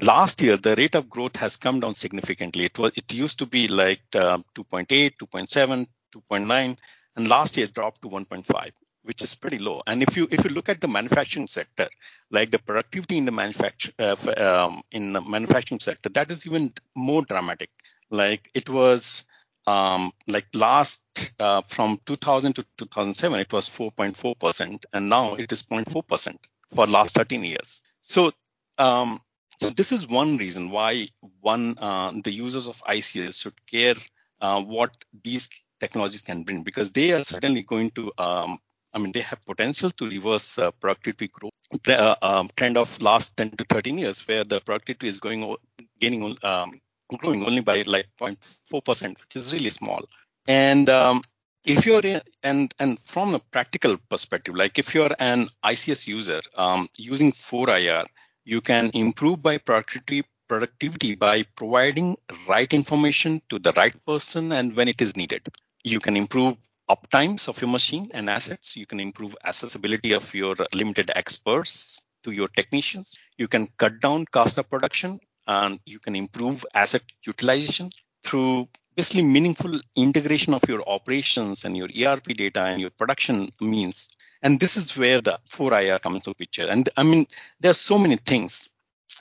last 0.00 0.42
year 0.42 0.56
the 0.56 0.74
rate 0.76 0.94
of 0.94 1.08
growth 1.08 1.36
has 1.36 1.56
come 1.56 1.80
down 1.80 1.94
significantly. 1.94 2.64
It 2.64 2.78
was 2.78 2.92
it 2.96 3.12
used 3.12 3.38
to 3.38 3.46
be 3.46 3.68
like 3.68 4.02
uh, 4.14 4.38
2.8, 4.54 4.86
2.7, 5.16 5.86
2.9, 6.14 6.76
and 7.16 7.28
last 7.28 7.56
year 7.56 7.66
it 7.66 7.74
dropped 7.74 8.02
to 8.02 8.08
1.5 8.08 8.72
which 9.04 9.22
is 9.22 9.34
pretty 9.34 9.58
low. 9.58 9.82
And 9.86 10.02
if 10.02 10.16
you 10.16 10.28
if 10.30 10.44
you 10.44 10.50
look 10.50 10.68
at 10.68 10.80
the 10.80 10.88
manufacturing 10.88 11.48
sector, 11.48 11.88
like 12.30 12.50
the 12.50 12.58
productivity 12.58 13.18
in 13.18 13.24
the 13.24 13.32
manufacture 13.32 13.92
uh, 13.98 14.16
um, 14.36 14.82
in 14.90 15.12
the 15.12 15.20
manufacturing 15.20 15.80
sector, 15.80 16.08
that 16.10 16.30
is 16.30 16.46
even 16.46 16.72
more 16.94 17.22
dramatic. 17.22 17.70
Like 18.10 18.48
it 18.54 18.68
was 18.68 19.26
um, 19.66 20.12
like 20.26 20.46
last 20.54 21.02
uh, 21.38 21.62
from 21.68 22.00
2000 22.06 22.54
to 22.54 22.62
2007, 22.78 23.40
it 23.40 23.52
was 23.52 23.68
4.4 23.68 24.38
percent, 24.38 24.86
and 24.92 25.08
now 25.08 25.34
it 25.34 25.52
is 25.52 25.62
0.4 25.62 26.06
percent 26.06 26.40
for 26.74 26.86
last 26.86 27.16
13 27.16 27.44
years. 27.44 27.82
So 28.02 28.32
um, 28.78 29.20
so 29.62 29.70
this 29.70 29.92
is 29.92 30.08
one 30.08 30.36
reason 30.36 30.70
why 30.70 31.08
one 31.40 31.76
uh, 31.78 32.12
the 32.24 32.32
users 32.32 32.66
of 32.66 32.82
ICS 32.82 33.42
should 33.42 33.66
care 33.66 33.94
uh, 34.40 34.62
what 34.62 34.90
these 35.22 35.48
technologies 35.80 36.20
can 36.20 36.42
bring 36.42 36.62
because 36.62 36.90
they 36.90 37.12
are 37.12 37.24
certainly 37.24 37.62
going 37.62 37.90
to 37.92 38.12
um, 38.18 38.58
I 38.94 38.98
mean, 38.98 39.12
they 39.12 39.20
have 39.20 39.44
potential 39.46 39.90
to 39.92 40.08
reverse 40.08 40.58
uh, 40.58 40.70
productivity 40.72 41.28
growth 41.28 41.52
uh, 41.88 42.14
um, 42.20 42.50
trend 42.56 42.76
of 42.76 43.00
last 43.00 43.36
10 43.36 43.52
to 43.52 43.64
13 43.64 43.98
years, 43.98 44.26
where 44.28 44.44
the 44.44 44.60
productivity 44.60 45.08
is 45.08 45.18
going 45.18 45.56
gaining 45.98 46.36
um, 46.42 46.80
growing 47.18 47.44
only 47.44 47.60
by 47.60 47.82
like 47.86 48.06
0.4 48.20 48.84
percent, 48.84 49.18
which 49.20 49.36
is 49.36 49.52
really 49.52 49.70
small. 49.70 50.04
And 50.46 50.90
um, 50.90 51.22
if 51.64 51.86
you're 51.86 52.02
in, 52.02 52.20
and 52.42 52.74
and 52.78 52.98
from 53.04 53.34
a 53.34 53.38
practical 53.38 53.96
perspective, 54.10 54.54
like 54.54 54.78
if 54.78 54.94
you're 54.94 55.14
an 55.18 55.48
ICS 55.64 56.06
user 56.08 56.40
um, 56.56 56.88
using 56.98 57.32
4IR, 57.32 58.04
you 58.44 58.60
can 58.60 58.90
improve 58.94 59.42
by 59.42 59.58
productivity 59.58 60.24
productivity 60.48 61.14
by 61.14 61.42
providing 61.56 62.16
right 62.46 62.74
information 62.74 63.40
to 63.48 63.58
the 63.58 63.72
right 63.72 63.94
person 64.04 64.52
and 64.52 64.76
when 64.76 64.86
it 64.86 65.00
is 65.00 65.16
needed. 65.16 65.48
You 65.82 65.98
can 65.98 66.14
improve 66.14 66.56
uptimes 66.90 67.48
of 67.48 67.60
your 67.60 67.70
machine 67.70 68.10
and 68.12 68.28
assets. 68.28 68.76
You 68.76 68.84
can 68.84 69.00
improve 69.00 69.34
accessibility 69.44 70.12
of 70.12 70.34
your 70.34 70.54
limited 70.74 71.10
experts 71.14 72.02
to 72.24 72.32
your 72.32 72.48
technicians. 72.48 73.16
You 73.38 73.48
can 73.48 73.68
cut 73.78 74.00
down 74.00 74.26
cost 74.26 74.58
of 74.58 74.68
production 74.68 75.20
and 75.46 75.80
you 75.86 75.98
can 75.98 76.14
improve 76.14 76.64
asset 76.74 77.02
utilization 77.24 77.90
through 78.22 78.68
basically 78.94 79.22
meaningful 79.22 79.80
integration 79.96 80.52
of 80.54 80.62
your 80.68 80.86
operations 80.86 81.64
and 81.64 81.76
your 81.76 81.88
ERP 81.88 82.24
data 82.36 82.60
and 82.60 82.80
your 82.80 82.90
production 82.90 83.48
means. 83.60 84.08
And 84.42 84.58
this 84.58 84.76
is 84.76 84.96
where 84.96 85.20
the 85.20 85.38
4IR 85.50 86.00
comes 86.00 86.16
into 86.16 86.34
picture. 86.34 86.66
And 86.66 86.88
I 86.96 87.04
mean, 87.04 87.26
there 87.60 87.70
are 87.70 87.74
so 87.74 87.98
many 87.98 88.16
things 88.16 88.68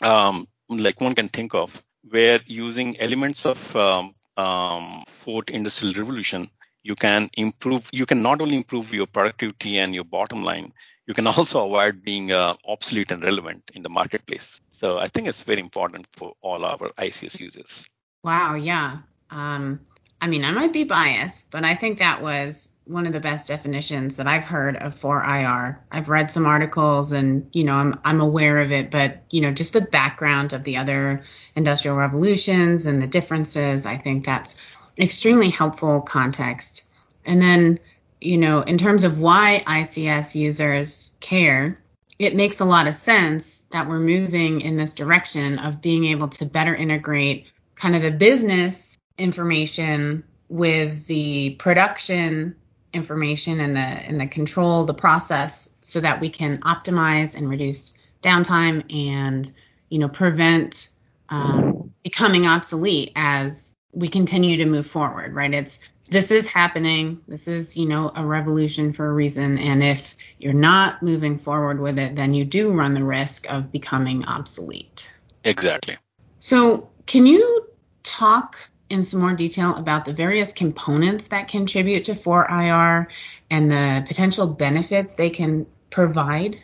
um, 0.02 0.48
like 0.70 1.02
one 1.02 1.16
can 1.16 1.30
think 1.30 1.54
of 1.54 1.82
where 2.10 2.40
using 2.46 3.00
elements 3.00 3.46
of 3.46 3.76
um, 3.76 4.16
um, 4.38 5.04
fourth 5.08 5.50
industrial 5.50 5.94
revolution 5.94 6.50
you 6.84 6.96
can 6.96 7.30
improve 7.38 7.88
you 7.92 8.06
can 8.06 8.22
not 8.22 8.42
only 8.42 8.56
improve 8.56 8.94
your 8.94 9.06
productivity 9.06 9.78
and 9.78 9.94
your 9.94 10.04
bottom 10.04 10.44
line 10.44 10.74
you 11.06 11.14
can 11.14 11.28
also 11.28 11.66
avoid 11.66 12.02
being 12.04 12.32
uh, 12.32 12.56
obsolete 12.66 13.12
and 13.12 13.24
relevant 13.24 13.70
in 13.74 13.82
the 13.82 13.90
marketplace. 13.90 14.62
So 14.72 14.98
i 14.98 15.08
think 15.08 15.28
it's 15.28 15.44
very 15.44 15.60
important 15.60 16.08
for 16.14 16.34
all 16.42 16.66
our 16.66 16.78
ics 16.78 17.40
users. 17.40 17.86
Wow 18.24 18.56
yeah. 18.56 19.00
Um, 19.30 19.82
i 20.20 20.28
mean 20.28 20.44
i 20.44 20.52
might 20.52 20.74
be 20.74 20.84
biased 20.84 21.52
but 21.52 21.64
i 21.64 21.76
think 21.76 22.00
that 22.00 22.22
was 22.22 22.70
one 22.86 23.06
of 23.06 23.14
the 23.14 23.20
best 23.20 23.48
definitions 23.48 24.18
that 24.18 24.28
I've 24.28 24.44
heard 24.44 24.76
of 24.76 25.00
4IR. 25.00 25.78
I've 25.92 26.10
read 26.10 26.32
some 26.32 26.46
articles 26.46 27.12
and 27.12 27.50
you 27.54 27.64
know 27.64 27.76
I'm 27.76 28.00
I'm 28.04 28.22
aware 28.22 28.60
of 28.60 28.72
it, 28.72 28.92
but 28.92 29.24
you 29.30 29.42
know 29.42 29.52
just 29.52 29.74
the 29.74 29.82
background 29.82 30.54
of 30.54 30.64
the 30.64 30.78
other 30.78 31.24
industrial 31.56 31.98
revolutions 31.98 32.86
and 32.86 33.02
the 33.02 33.08
differences, 33.08 33.86
I 33.86 33.98
think 33.98 34.26
that's 34.26 34.56
extremely 34.98 35.50
helpful 35.50 36.02
context. 36.02 36.88
And 37.26 37.42
then, 37.42 37.80
you 38.20 38.38
know, 38.38 38.62
in 38.62 38.78
terms 38.78 39.04
of 39.04 39.20
why 39.20 39.64
ICS 39.66 40.36
users 40.36 41.12
care, 41.20 41.80
it 42.20 42.36
makes 42.36 42.60
a 42.60 42.66
lot 42.66 42.88
of 42.88 42.94
sense 42.94 43.62
that 43.72 43.88
we're 43.88 44.00
moving 44.00 44.62
in 44.62 44.78
this 44.78 44.94
direction 44.94 45.60
of 45.60 45.82
being 45.82 46.06
able 46.06 46.28
to 46.30 46.46
better 46.46 46.76
integrate 46.76 47.48
kind 47.76 47.96
of 47.96 48.02
the 48.02 48.12
business 48.12 48.98
information 49.18 50.24
with 50.50 51.08
the 51.08 51.56
production 51.56 52.56
information 52.94 53.60
and 53.60 53.76
the 53.76 53.80
and 53.80 54.20
the 54.20 54.28
control 54.28 54.86
the 54.86 54.94
process 54.94 55.70
so 55.82 56.00
that 56.00 56.20
we 56.22 56.30
can 56.30 56.60
optimize 56.62 57.36
and 57.36 57.50
reduce 57.50 57.94
downtime 58.22 58.84
and 58.94 59.52
you 59.90 60.00
know 60.00 60.08
prevent 60.08 60.90
um, 61.30 61.94
becoming 62.04 62.46
obsolete 62.46 63.12
as 63.16 63.76
we 63.94 64.08
continue 64.08 64.58
to 64.58 64.66
move 64.66 64.88
forward, 64.88 65.34
right? 65.34 65.54
It's 65.54 65.80
this 66.10 66.30
is 66.30 66.50
happening. 66.50 67.22
This 67.28 67.48
is, 67.48 67.78
you 67.78 67.88
know, 67.88 68.12
a 68.14 68.26
revolution 68.26 68.92
for 68.92 69.08
a 69.08 69.14
reason. 69.14 69.58
And 69.58 69.82
if 69.82 70.18
you're 70.40 70.52
not 70.52 71.02
moving 71.02 71.38
forward 71.38 71.80
with 71.80 71.98
it, 72.00 72.16
then 72.16 72.34
you 72.34 72.44
do 72.44 72.74
run 72.74 72.94
the 72.94 73.04
risk 73.04 73.50
of 73.50 73.72
becoming 73.72 74.26
obsolete. 74.26 75.12
Exactly. 75.46 75.98
So, 76.40 76.90
can 77.06 77.26
you 77.26 77.68
talk 78.04 78.58
in 78.92 79.04
some 79.04 79.22
more 79.22 79.34
detail 79.34 79.76
about 79.76 80.06
the 80.06 80.14
various 80.14 80.52
components 80.54 81.28
that 81.28 81.48
contribute 81.48 82.06
to 82.06 82.14
4IR 82.14 83.08
and 83.50 83.72
the 83.72 84.04
potential 84.08 84.48
benefits 84.48 85.14
they 85.14 85.30
can 85.30 85.66
provide? 85.90 86.60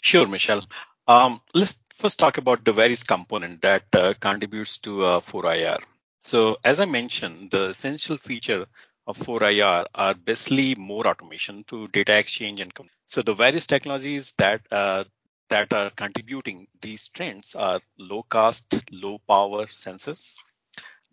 Sure, 0.00 0.26
Michelle. 0.26 0.64
Um, 1.06 1.40
let's 1.54 1.78
first 1.94 2.18
talk 2.18 2.38
about 2.38 2.64
the 2.64 2.72
various 2.72 3.02
component 3.02 3.62
that 3.62 3.84
uh, 3.92 4.14
contributes 4.18 4.78
to 4.78 5.04
uh, 5.04 5.20
4IR. 5.20 5.78
So 6.20 6.58
as 6.64 6.80
I 6.80 6.84
mentioned, 6.84 7.50
the 7.50 7.66
essential 7.66 8.16
feature 8.16 8.66
of 9.06 9.18
4IR 9.18 9.86
are 9.94 10.14
basically 10.14 10.74
more 10.74 11.06
automation 11.06 11.64
to 11.68 11.88
data 11.88 12.16
exchange 12.18 12.60
and 12.60 12.72
so 13.06 13.22
the 13.22 13.32
various 13.34 13.66
technologies 13.66 14.34
that 14.36 14.60
uh, 14.70 15.04
that 15.48 15.72
are 15.72 15.90
contributing 15.90 16.66
these 16.82 17.08
trends 17.08 17.54
are 17.54 17.80
low 17.98 18.22
cost, 18.22 18.84
low 18.90 19.18
power 19.26 19.64
sensors, 19.66 20.36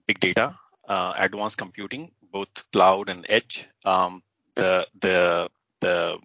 big 0.08 0.20
data, 0.20 0.58
uh, 0.88 1.14
advanced 1.18 1.58
computing, 1.58 2.12
both 2.32 2.50
cloud 2.72 3.10
and 3.10 3.26
edge, 3.30 3.68
um, 3.86 4.22
the 4.56 4.88
the 5.02 5.50
the 5.82 6.18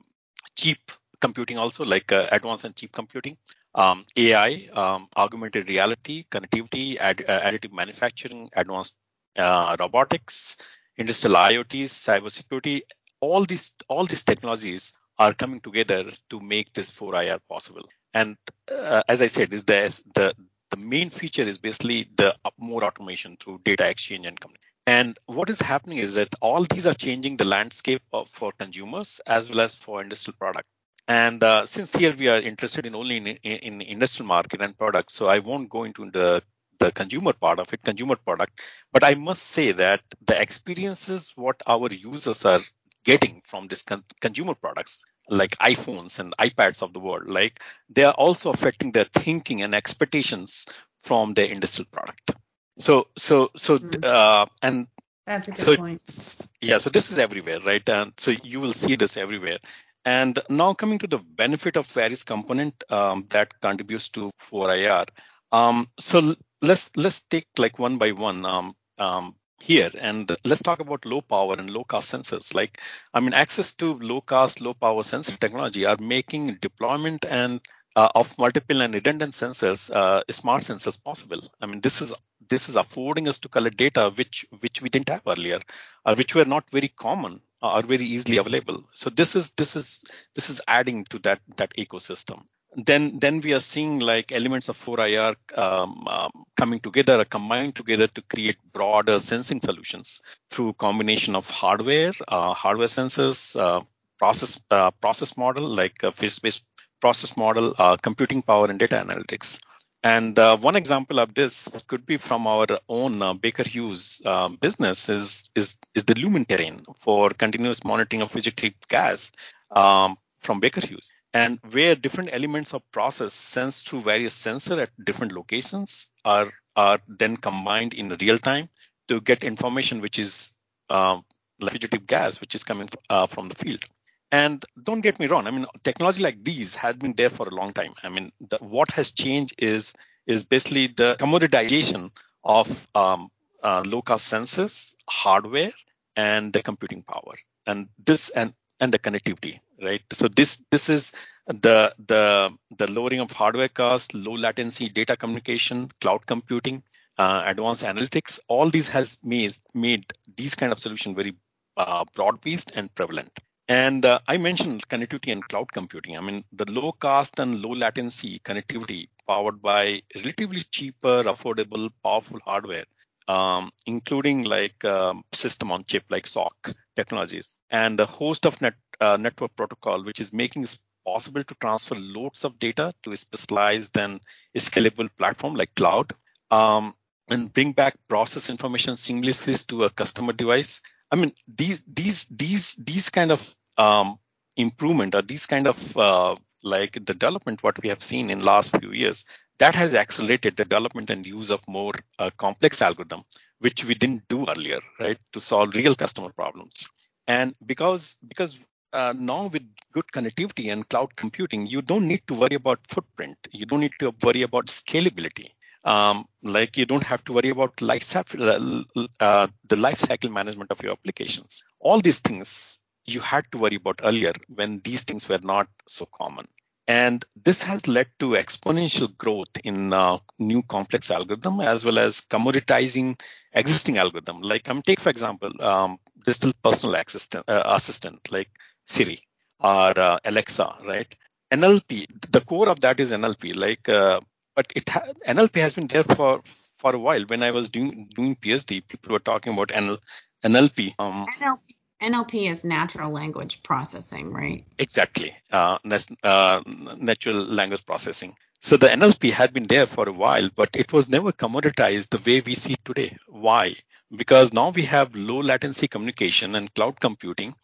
cheap 0.56 0.78
computing 1.20 1.58
also 1.58 1.84
like 1.84 2.12
uh, 2.12 2.26
advanced 2.32 2.64
and 2.64 2.76
cheap 2.76 2.92
computing, 2.92 3.36
um, 3.74 4.04
AI, 4.16 4.66
um, 4.74 5.08
augmented 5.16 5.68
reality, 5.68 6.24
connectivity, 6.30 6.96
ad, 6.98 7.24
uh, 7.28 7.40
additive 7.40 7.72
manufacturing, 7.72 8.48
advanced 8.54 8.96
uh, 9.36 9.76
robotics, 9.78 10.56
industrial 10.96 11.36
IoTs, 11.36 11.90
cybersecurity. 12.06 12.82
All 13.20 13.44
these 13.44 13.72
all 13.88 14.06
these 14.06 14.24
technologies 14.24 14.92
are 15.18 15.34
coming 15.34 15.60
together 15.60 16.10
to 16.30 16.40
make 16.40 16.72
this 16.72 16.90
4IR 16.90 17.38
possible. 17.48 17.84
And 18.14 18.36
uh, 18.70 19.02
as 19.08 19.20
I 19.22 19.26
said, 19.28 19.52
is 19.54 19.64
the 19.64 19.80
the 20.14 20.34
the 20.70 20.76
main 20.76 21.10
feature 21.10 21.42
is 21.42 21.58
basically 21.58 22.08
the 22.16 22.34
more 22.58 22.84
automation 22.84 23.36
through 23.36 23.60
data 23.64 23.88
exchange 23.88 24.26
and 24.26 24.38
communication. 24.38 24.66
And 24.86 25.18
what 25.26 25.50
is 25.50 25.60
happening 25.60 25.98
is 25.98 26.14
that 26.14 26.34
all 26.40 26.64
these 26.64 26.86
are 26.86 26.94
changing 26.94 27.36
the 27.36 27.44
landscape 27.44 28.02
of, 28.12 28.28
for 28.28 28.52
consumers 28.52 29.20
as 29.26 29.48
well 29.48 29.60
as 29.60 29.74
for 29.74 30.02
industrial 30.02 30.36
product. 30.38 30.66
And 31.06 31.42
uh, 31.42 31.66
since 31.66 31.94
here 31.94 32.14
we 32.16 32.28
are 32.28 32.40
interested 32.40 32.86
in 32.86 32.94
only 32.94 33.16
in, 33.16 33.26
in, 33.26 33.36
in 33.44 33.80
industrial 33.82 34.28
market 34.28 34.60
and 34.62 34.76
products, 34.76 35.14
so 35.14 35.26
I 35.26 35.40
won't 35.40 35.68
go 35.68 35.84
into 35.84 36.10
the 36.10 36.42
the 36.78 36.90
consumer 36.90 37.34
part 37.34 37.58
of 37.58 37.72
it, 37.72 37.82
consumer 37.82 38.16
product. 38.16 38.58
But 38.92 39.04
I 39.04 39.14
must 39.14 39.42
say 39.42 39.72
that 39.72 40.00
the 40.26 40.40
experiences 40.40 41.32
what 41.36 41.60
our 41.66 41.88
users 41.92 42.44
are 42.44 42.60
getting 43.04 43.42
from 43.44 43.66
this 43.68 43.82
con- 43.82 44.04
consumer 44.20 44.54
products, 44.54 44.98
like 45.30 45.56
iPhones 45.58 46.18
and 46.18 46.36
iPads 46.38 46.82
of 46.82 46.92
the 46.92 47.00
world, 47.00 47.28
like 47.28 47.60
they 47.88 48.04
are 48.04 48.14
also 48.14 48.50
affecting 48.50 48.92
their 48.92 49.04
thinking 49.04 49.62
and 49.62 49.74
expectations 49.74 50.66
from 51.02 51.34
their 51.34 51.46
industrial 51.46 51.88
product. 51.90 52.32
So, 52.78 53.08
so, 53.16 53.50
so, 53.56 53.78
mm-hmm. 53.78 54.00
uh, 54.02 54.46
and 54.62 54.86
that's 55.26 55.48
a 55.48 55.52
good 55.52 55.60
so 55.60 55.76
point. 55.76 56.48
Yeah, 56.60 56.78
so 56.78 56.90
this 56.90 57.12
is 57.12 57.18
everywhere, 57.18 57.60
right? 57.60 57.86
And 57.88 58.12
so 58.18 58.32
you 58.42 58.60
will 58.60 58.72
see 58.72 58.96
this 58.96 59.16
everywhere. 59.16 59.58
And 60.04 60.38
now 60.48 60.74
coming 60.74 60.98
to 61.00 61.06
the 61.06 61.18
benefit 61.18 61.76
of 61.76 61.86
various 61.86 62.24
component 62.24 62.82
um, 62.90 63.26
that 63.30 63.60
contributes 63.60 64.08
to 64.10 64.30
4IR. 64.50 65.08
Um, 65.52 65.88
so 65.98 66.34
let's 66.62 66.96
let's 66.96 67.22
take 67.22 67.46
like 67.58 67.78
one 67.78 67.98
by 67.98 68.12
one 68.12 68.44
um, 68.44 68.74
um, 68.98 69.34
here 69.62 69.90
and 69.98 70.34
let's 70.44 70.62
talk 70.62 70.80
about 70.80 71.04
low 71.04 71.20
power 71.20 71.54
and 71.58 71.70
low 71.70 71.84
cost 71.84 72.12
sensors. 72.12 72.54
Like 72.54 72.80
I 73.14 73.20
mean, 73.20 73.34
access 73.34 73.74
to 73.74 73.94
low 73.98 74.20
cost, 74.20 74.60
low 74.60 74.74
power 74.74 75.02
sensor 75.02 75.36
technology 75.36 75.84
are 75.86 75.96
making 76.00 76.54
deployment 76.60 77.24
and 77.24 77.60
uh, 77.96 78.08
of 78.14 78.36
multiple 78.38 78.80
and 78.80 78.94
redundant 78.94 79.34
sensors, 79.34 79.90
uh, 79.90 80.22
smart 80.30 80.62
sensors 80.62 81.02
possible. 81.02 81.40
I 81.60 81.66
mean, 81.66 81.80
this 81.80 82.00
is 82.00 82.12
this 82.48 82.68
is 82.68 82.76
affording 82.76 83.28
us 83.28 83.38
to 83.40 83.48
collect 83.48 83.76
data 83.76 84.12
which 84.14 84.46
which 84.60 84.80
we 84.80 84.88
didn't 84.88 85.08
have 85.08 85.22
earlier, 85.26 85.60
or 86.06 86.14
which 86.14 86.34
were 86.34 86.44
not 86.44 86.70
very 86.70 86.88
common 86.88 87.40
or 87.62 87.82
very 87.82 88.04
easily 88.04 88.38
available. 88.38 88.84
So 88.94 89.10
this 89.10 89.36
is 89.36 89.50
this 89.52 89.76
is 89.76 90.04
this 90.34 90.50
is 90.50 90.60
adding 90.66 91.04
to 91.06 91.18
that 91.20 91.40
that 91.56 91.74
ecosystem. 91.76 92.44
Then 92.76 93.18
then 93.18 93.40
we 93.40 93.52
are 93.52 93.60
seeing 93.60 93.98
like 93.98 94.30
elements 94.30 94.68
of 94.68 94.78
4IR 94.78 95.34
um, 95.58 96.06
um, 96.06 96.30
coming 96.56 96.78
together, 96.78 97.20
or 97.20 97.24
combined 97.24 97.74
together 97.74 98.06
to 98.06 98.22
create 98.22 98.58
broader 98.72 99.18
sensing 99.18 99.60
solutions 99.60 100.20
through 100.50 100.74
combination 100.74 101.34
of 101.34 101.50
hardware, 101.50 102.12
uh, 102.28 102.52
hardware 102.54 102.86
sensors, 102.86 103.58
uh, 103.58 103.80
process 104.18 104.60
uh, 104.70 104.90
process 104.92 105.36
model 105.36 105.66
like 105.68 106.04
uh, 106.04 106.12
face-based 106.12 106.62
process 107.00 107.36
model, 107.36 107.74
uh, 107.78 107.96
computing 107.96 108.42
power, 108.42 108.66
and 108.66 108.78
data 108.78 108.96
analytics. 108.96 109.58
And 110.02 110.38
uh, 110.38 110.56
one 110.56 110.76
example 110.76 111.18
of 111.20 111.34
this 111.34 111.68
could 111.86 112.06
be 112.06 112.16
from 112.16 112.46
our 112.46 112.66
own 112.88 113.20
uh, 113.20 113.34
Baker 113.34 113.64
Hughes 113.64 114.22
uh, 114.24 114.48
business 114.48 115.08
is, 115.10 115.50
is, 115.54 115.76
is 115.94 116.04
the 116.04 116.14
Lumen 116.14 116.46
Terrain 116.46 116.84
for 117.00 117.30
continuous 117.30 117.84
monitoring 117.84 118.22
of 118.22 118.30
fugitive 118.30 118.72
gas 118.88 119.30
um, 119.70 120.16
from 120.40 120.60
Baker 120.60 120.80
Hughes. 120.80 121.12
And 121.32 121.60
where 121.70 121.94
different 121.94 122.30
elements 122.32 122.74
of 122.74 122.82
process 122.90 123.32
sensed 123.32 123.88
through 123.88 124.02
various 124.02 124.34
sensor 124.34 124.80
at 124.80 124.90
different 125.04 125.32
locations 125.32 126.10
are, 126.24 126.50
are 126.74 126.98
then 127.06 127.36
combined 127.36 127.94
in 127.94 128.16
real 128.20 128.38
time 128.38 128.68
to 129.08 129.20
get 129.20 129.44
information 129.44 130.00
which 130.00 130.18
is 130.18 130.52
uh, 130.88 131.20
fugitive 131.68 132.06
gas, 132.06 132.40
which 132.40 132.54
is 132.54 132.64
coming 132.64 132.88
uh, 133.08 133.26
from 133.26 133.48
the 133.48 133.54
field. 133.54 133.84
And 134.32 134.64
don't 134.82 135.00
get 135.00 135.18
me 135.18 135.26
wrong. 135.26 135.46
I 135.46 135.50
mean, 135.50 135.66
technology 135.82 136.22
like 136.22 136.42
these 136.42 136.76
has 136.76 136.96
been 136.96 137.14
there 137.14 137.30
for 137.30 137.48
a 137.48 137.54
long 137.54 137.72
time. 137.72 137.94
I 138.02 138.08
mean, 138.08 138.32
the, 138.40 138.58
what 138.58 138.90
has 138.92 139.10
changed 139.10 139.54
is 139.58 139.92
is 140.26 140.46
basically 140.46 140.86
the 140.86 141.16
commoditization 141.18 142.10
of 142.44 142.86
um, 142.94 143.30
uh, 143.62 143.82
low 143.84 144.02
cost 144.02 144.32
sensors, 144.32 144.94
hardware, 145.08 145.72
and 146.14 146.52
the 146.52 146.62
computing 146.62 147.02
power, 147.02 147.34
and 147.66 147.88
this 147.98 148.30
and 148.30 148.54
and 148.80 148.92
the 148.92 148.98
connectivity, 148.98 149.60
right? 149.82 150.02
So 150.12 150.28
this 150.28 150.62
this 150.70 150.88
is 150.88 151.12
the 151.46 151.94
the 152.06 152.50
the 152.76 152.90
lowering 152.90 153.20
of 153.20 153.30
hardware 153.32 153.68
cost, 153.68 154.14
low 154.14 154.32
latency 154.34 154.88
data 154.88 155.16
communication, 155.16 155.90
cloud 156.00 156.26
computing, 156.26 156.82
uh, 157.18 157.42
advanced 157.46 157.84
analytics. 157.84 158.38
All 158.48 158.70
these 158.70 158.88
has 158.88 159.18
made 159.22 159.54
made 159.74 160.04
these 160.36 160.54
kind 160.54 160.72
of 160.72 160.80
solution 160.80 161.14
very 161.14 161.34
uh, 161.76 162.04
broad 162.14 162.40
based 162.40 162.72
and 162.74 162.94
prevalent. 162.94 163.30
And 163.68 164.04
uh, 164.04 164.18
I 164.26 164.36
mentioned 164.36 164.88
connectivity 164.88 165.32
and 165.32 165.46
cloud 165.48 165.70
computing. 165.72 166.16
I 166.16 166.20
mean, 166.20 166.44
the 166.52 166.64
low 166.70 166.92
cost 166.92 167.38
and 167.38 167.60
low 167.62 167.70
latency 167.72 168.40
connectivity 168.40 169.08
powered 169.28 169.62
by 169.62 170.02
relatively 170.16 170.62
cheaper, 170.72 171.22
affordable, 171.22 171.90
powerful 172.02 172.40
hardware, 172.44 172.84
um, 173.30 173.70
including 173.86 174.42
like 174.42 174.84
um, 174.84 175.22
system 175.32 175.70
on 175.70 175.84
chip 175.84 176.04
like 176.10 176.26
SOC 176.26 176.74
technologies, 176.96 177.50
and 177.70 178.00
a 178.00 178.06
host 178.06 178.46
of 178.46 178.60
net, 178.60 178.74
uh, 179.00 179.16
network 179.16 179.54
protocol, 179.54 180.02
which 180.04 180.20
is 180.20 180.32
making 180.32 180.64
it 180.64 180.78
possible 181.06 181.44
to 181.44 181.54
transfer 181.54 181.94
loads 181.94 182.44
of 182.44 182.58
data 182.58 182.92
to 183.02 183.12
a 183.12 183.16
specialized 183.16 183.96
and 183.96 184.20
scalable 184.56 185.08
platform 185.16 185.54
like 185.54 185.74
cloud, 185.74 186.12
um, 186.50 186.94
and 187.28 187.52
bring 187.52 187.72
back 187.72 187.94
process 188.08 188.50
information 188.50 188.94
seamlessly 188.94 189.54
to 189.68 189.84
a 189.84 189.90
customer 189.90 190.32
device. 190.32 190.80
I 191.10 191.16
mean, 191.16 191.32
these 191.46 191.84
these 191.86 192.24
these 192.26 192.74
these 192.74 193.10
kind 193.10 193.30
of 193.30 193.54
um, 193.76 194.18
improvement 194.56 195.14
or 195.14 195.22
these 195.22 195.46
kind 195.46 195.68
of 195.68 195.96
uh, 195.96 196.34
like 196.62 196.92
the 196.92 197.14
development 197.14 197.62
what 197.62 197.80
we 197.82 197.88
have 197.88 198.02
seen 198.02 198.30
in 198.30 198.44
last 198.44 198.76
few 198.78 198.92
years 198.92 199.24
that 199.58 199.74
has 199.74 199.94
accelerated 199.94 200.56
the 200.56 200.64
development 200.64 201.10
and 201.10 201.26
use 201.26 201.50
of 201.50 201.66
more 201.68 201.92
uh, 202.18 202.30
complex 202.38 202.82
algorithm 202.82 203.22
which 203.60 203.84
we 203.84 203.94
didn't 203.94 204.26
do 204.28 204.46
earlier 204.48 204.80
right 204.98 205.18
to 205.32 205.40
solve 205.40 205.74
real 205.74 205.94
customer 205.94 206.30
problems. 206.30 206.86
And 207.28 207.54
because 207.64 208.16
because 208.26 208.58
uh, 208.92 209.14
now 209.16 209.46
with 209.46 209.62
good 209.92 210.06
connectivity 210.12 210.72
and 210.72 210.88
cloud 210.88 211.14
computing 211.16 211.66
you 211.66 211.82
don't 211.82 212.08
need 212.08 212.22
to 212.26 212.34
worry 212.34 212.56
about 212.56 212.80
footprint. 212.88 213.38
You 213.52 213.66
don't 213.66 213.80
need 213.80 213.92
to 214.00 214.12
worry 214.22 214.42
about 214.42 214.66
scalability. 214.66 215.48
Um, 215.84 216.26
like 216.42 216.76
you 216.76 216.84
don't 216.84 217.04
have 217.04 217.24
to 217.24 217.32
worry 217.32 217.50
about 217.50 217.80
life 217.80 218.16
uh, 218.16 218.82
uh, 219.20 219.46
the 219.68 219.76
life 219.76 220.00
cycle 220.00 220.30
management 220.30 220.70
of 220.70 220.82
your 220.82 220.92
applications. 220.92 221.62
All 221.78 222.00
these 222.00 222.20
things 222.20 222.78
you 223.14 223.20
had 223.20 223.44
to 223.52 223.58
worry 223.58 223.76
about 223.76 224.00
earlier 224.04 224.32
when 224.48 224.80
these 224.84 225.04
things 225.04 225.28
were 225.28 225.40
not 225.42 225.68
so 225.86 226.06
common. 226.06 226.46
And 226.88 227.24
this 227.44 227.62
has 227.62 227.86
led 227.86 228.08
to 228.18 228.30
exponential 228.32 229.16
growth 229.16 229.48
in 229.64 229.92
uh, 229.92 230.18
new 230.38 230.62
complex 230.62 231.10
algorithm 231.10 231.60
as 231.60 231.84
well 231.84 231.98
as 231.98 232.20
commoditizing 232.22 233.20
existing 233.52 233.98
algorithm. 233.98 234.42
Like 234.42 234.68
um, 234.68 234.82
take 234.82 235.00
for 235.00 235.10
example, 235.10 235.52
um, 235.60 235.98
digital 236.24 236.52
personal 236.64 236.96
assistant, 236.96 237.44
uh, 237.48 237.62
assistant 237.66 238.30
like 238.32 238.50
Siri 238.86 239.20
or 239.60 239.98
uh, 239.98 240.18
Alexa, 240.24 240.76
right? 240.86 241.14
NLP, 241.52 242.06
the 242.32 242.40
core 242.40 242.68
of 242.68 242.80
that 242.80 243.00
is 243.00 243.12
NLP. 243.12 243.54
Like, 243.56 243.88
uh, 243.88 244.20
but 244.56 244.72
it 244.74 244.88
ha- 244.88 245.12
NLP 245.26 245.60
has 245.60 245.74
been 245.74 245.86
there 245.86 246.04
for 246.04 246.42
for 246.78 246.94
a 246.94 246.98
while. 246.98 247.22
When 247.26 247.42
I 247.42 247.50
was 247.52 247.68
doing 247.68 248.08
doing 248.14 248.36
PhD, 248.36 248.86
people 248.86 249.12
were 249.12 249.20
talking 249.20 249.52
about 249.52 249.68
NL- 249.68 249.98
NLP. 250.44 250.94
Um, 250.98 251.26
NLP 251.40 251.74
NLP 252.00 252.50
is 252.50 252.64
natural 252.64 253.10
language 253.10 253.62
processing, 253.62 254.32
right? 254.32 254.64
Exactly, 254.78 255.34
uh, 255.52 255.78
uh, 256.22 256.60
natural 256.66 257.36
language 257.36 257.84
processing. 257.84 258.34
So 258.62 258.76
the 258.76 258.88
NLP 258.88 259.30
had 259.32 259.52
been 259.52 259.64
there 259.64 259.86
for 259.86 260.08
a 260.08 260.12
while, 260.12 260.50
but 260.54 260.70
it 260.74 260.92
was 260.92 261.08
never 261.08 261.32
commoditized 261.32 262.10
the 262.10 262.30
way 262.30 262.42
we 262.44 262.54
see 262.54 262.76
today. 262.84 263.16
Why? 263.26 263.74
Because 264.14 264.52
now 264.52 264.70
we 264.70 264.82
have 264.82 265.14
low 265.14 265.40
latency 265.40 265.88
communication 265.88 266.54
and 266.54 266.72
cloud 266.74 267.00
computing. 267.00 267.54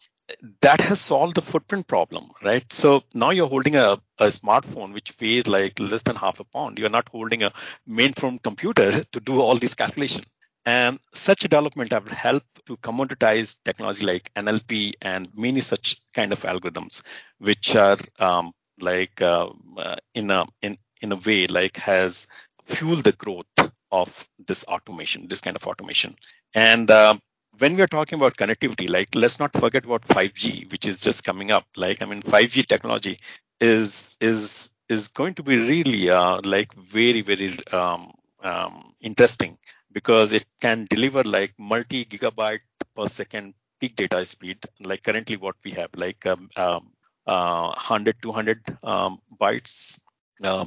That 0.61 0.81
has 0.81 0.99
solved 0.99 1.35
the 1.35 1.41
footprint 1.41 1.87
problem, 1.87 2.31
right? 2.43 2.65
So 2.73 3.03
now 3.13 3.29
you're 3.29 3.47
holding 3.47 3.75
a, 3.75 3.99
a 4.19 4.25
smartphone 4.25 4.93
which 4.93 5.13
weighs 5.21 5.47
like 5.47 5.79
less 5.79 6.03
than 6.03 6.15
half 6.15 6.39
a 6.39 6.43
pound. 6.43 6.79
You're 6.79 6.89
not 6.89 7.09
holding 7.09 7.43
a 7.43 7.53
mainframe 7.87 8.41
computer 8.41 9.03
to 9.11 9.19
do 9.19 9.39
all 9.39 9.55
these 9.55 9.75
calculations. 9.75 10.25
And 10.65 10.99
such 11.13 11.45
a 11.45 11.47
development 11.47 11.93
have 11.93 12.07
helped 12.09 12.56
to 12.67 12.77
commoditize 12.77 13.57
technology 13.63 14.05
like 14.05 14.31
NLP 14.35 14.93
and 15.01 15.27
many 15.35 15.61
such 15.61 15.97
kind 16.13 16.31
of 16.33 16.41
algorithms, 16.43 17.01
which 17.39 17.75
are 17.75 17.97
um, 18.19 18.53
like 18.79 19.21
uh, 19.21 19.49
uh, 19.77 19.95
in 20.13 20.31
a 20.31 20.45
in 20.61 20.77
in 21.01 21.11
a 21.11 21.15
way 21.17 21.47
like 21.47 21.77
has 21.77 22.27
fueled 22.65 23.03
the 23.03 23.13
growth 23.13 23.45
of 23.91 24.27
this 24.47 24.63
automation, 24.65 25.27
this 25.27 25.41
kind 25.41 25.55
of 25.55 25.65
automation. 25.65 26.15
And 26.53 26.89
uh, 26.91 27.17
when 27.59 27.75
we 27.75 27.81
are 27.81 27.87
talking 27.87 28.17
about 28.19 28.35
connectivity, 28.37 28.89
like 28.89 29.09
let's 29.15 29.39
not 29.39 29.53
forget 29.53 29.85
about 29.85 30.07
5G, 30.07 30.71
which 30.71 30.85
is 30.85 30.99
just 30.99 31.23
coming 31.23 31.51
up. 31.51 31.65
Like 31.75 32.01
I 32.01 32.05
mean, 32.05 32.21
5G 32.21 32.65
technology 32.67 33.19
is 33.59 34.15
is 34.21 34.69
is 34.89 35.07
going 35.09 35.33
to 35.35 35.43
be 35.43 35.57
really 35.57 36.09
uh, 36.09 36.39
like 36.43 36.73
very 36.75 37.21
very 37.21 37.57
um, 37.71 38.11
um, 38.43 38.93
interesting 39.01 39.57
because 39.97 40.33
it 40.39 40.45
can 40.65 40.85
deliver 40.93 41.23
like 41.35 41.53
multi 41.71 42.01
gigabyte 42.05 42.65
per 42.95 43.07
second 43.07 43.53
peak 43.79 43.95
data 43.95 44.19
speed, 44.25 44.57
like 44.89 45.03
currently 45.03 45.37
what 45.37 45.55
we 45.65 45.71
have, 45.71 45.89
like 45.95 46.25
um, 46.25 46.49
um, 46.55 46.91
uh, 47.25 47.67
100, 47.67 48.15
200 48.21 48.61
um, 48.83 49.19
bytes, 49.41 49.99
uh, 50.43 50.65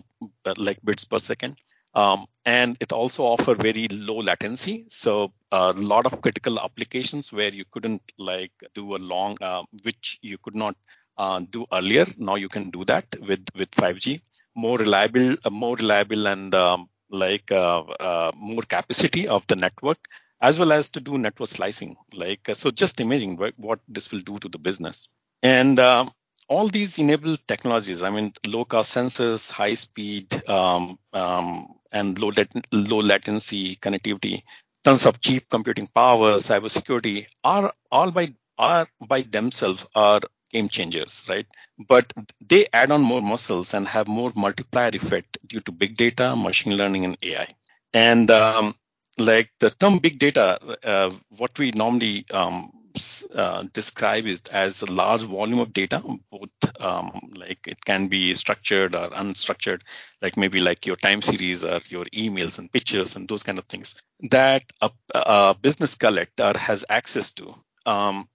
like 0.57 0.79
bits 0.85 1.05
per 1.05 1.19
second. 1.19 1.57
Um, 1.95 2.27
and 2.45 2.77
it 2.81 2.93
also 2.93 3.25
offer 3.25 3.55
very 3.55 3.89
low 3.89 4.19
latency. 4.21 4.87
So 4.89 5.33
a 5.53 5.73
lot 5.73 6.07
of 6.07 6.21
critical 6.23 6.61
applications 6.61 7.33
where 7.33 7.53
you 7.53 7.65
couldn't 7.73 8.03
like 8.19 8.53
do 8.75 8.97
a 8.97 9.01
long, 9.15 9.37
uh, 9.41 9.63
which 9.83 10.19
you 10.23 10.39
could 10.39 10.55
not 10.55 10.77
uh, 11.19 11.41
do 11.51 11.67
earlier. 11.73 12.07
Now 12.17 12.37
you 12.37 12.49
can 12.49 12.71
do 12.71 12.85
that 12.87 13.07
with 13.21 13.45
with 13.55 13.71
5G. 13.73 14.21
More 14.55 14.79
reliable, 14.79 15.37
uh, 15.45 15.51
more 15.51 15.77
reliable 15.77 16.27
and 16.27 16.55
um, 16.55 16.89
like 17.11 17.51
uh, 17.53 17.81
uh, 17.81 18.33
more 18.37 18.63
capacity 18.63 19.29
of 19.29 19.47
the 19.49 19.57
network 19.57 19.99
as 20.43 20.59
well 20.59 20.73
as 20.73 20.89
to 20.91 21.01
do 21.01 21.19
network 21.19 21.49
slicing 21.49 21.97
like 22.13 22.49
uh, 22.49 22.55
so 22.55 22.71
just 22.71 23.01
imagine 23.01 23.37
what, 23.37 23.55
what 23.59 23.81
this 23.89 24.11
will 24.11 24.21
do 24.21 24.39
to 24.39 24.49
the 24.49 24.59
business 24.59 25.09
and 25.43 25.79
um, 25.79 26.11
all 26.49 26.69
these 26.69 26.99
enable 26.99 27.37
technologies. 27.47 28.03
I 28.03 28.11
mean, 28.11 28.33
low 28.45 28.65
cost 28.65 28.95
sensors, 28.95 29.51
high 29.51 29.75
speed, 29.75 30.49
um, 30.49 30.99
um, 31.13 31.75
and 31.93 32.19
low, 32.19 32.33
lat- 32.37 32.67
low 32.73 32.99
latency 32.99 33.77
connectivity, 33.77 34.43
tons 34.85 35.07
of 35.07 35.21
cheap 35.21 35.49
computing 35.49 35.87
power, 35.87 36.35
cybersecurity 36.35 37.27
are 37.45 37.73
all 37.91 38.11
by 38.11 38.35
are 38.59 38.89
by 39.09 39.23
themselves 39.23 39.87
are 39.95 40.21
game 40.51 40.69
changers, 40.69 41.25
right? 41.29 41.47
But 41.89 42.13
they 42.47 42.67
add 42.73 42.91
on 42.91 43.03
more 43.03 43.23
muscles 43.23 43.75
and 43.75 43.87
have 43.89 44.09
more 44.09 44.33
multiplier 44.35 44.91
effect 44.93 45.39
due 45.47 45.61
to 45.61 45.73
big 45.73 45.97
data, 45.97 46.37
machine 46.37 46.77
learning, 46.77 47.05
and 47.05 47.17
AI. 47.23 47.55
And 47.93 48.31
um, 48.31 48.75
like 49.19 49.51
the 49.61 49.71
term 49.71 49.99
big 49.99 50.19
data, 50.19 50.59
uh, 50.85 51.11
what 51.37 51.59
we 51.59 51.71
normally 51.73 52.27
um, 52.33 52.73
uh, 53.35 53.65
describe 53.73 54.27
is 54.27 54.43
as 54.53 54.83
a 54.83 54.87
large 54.87 55.23
volume 55.23 55.61
of 55.61 55.73
data, 55.73 56.03
both 56.31 56.51
um, 56.81 57.33
like 57.37 57.67
it 57.67 57.85
can 57.85 58.09
be 58.09 58.35
structured 58.35 58.95
or 58.95 59.11
unstructured, 59.11 59.83
like 60.23 60.37
maybe 60.37 60.61
like 60.61 60.87
your 60.87 60.97
time 60.97 61.23
series 61.23 61.65
or 61.65 61.81
your 61.89 62.05
emails 62.07 62.59
and 62.59 62.73
pictures 62.73 63.17
and 63.17 63.29
those 63.29 63.43
kind 63.43 63.59
of 63.59 63.67
things 63.67 63.95
that 64.29 64.65
a, 64.81 64.91
a 65.15 65.57
business 65.61 65.95
collector 65.95 66.53
has 66.57 66.85
access 66.89 67.31
to. 67.33 67.55
Um, 67.87 68.29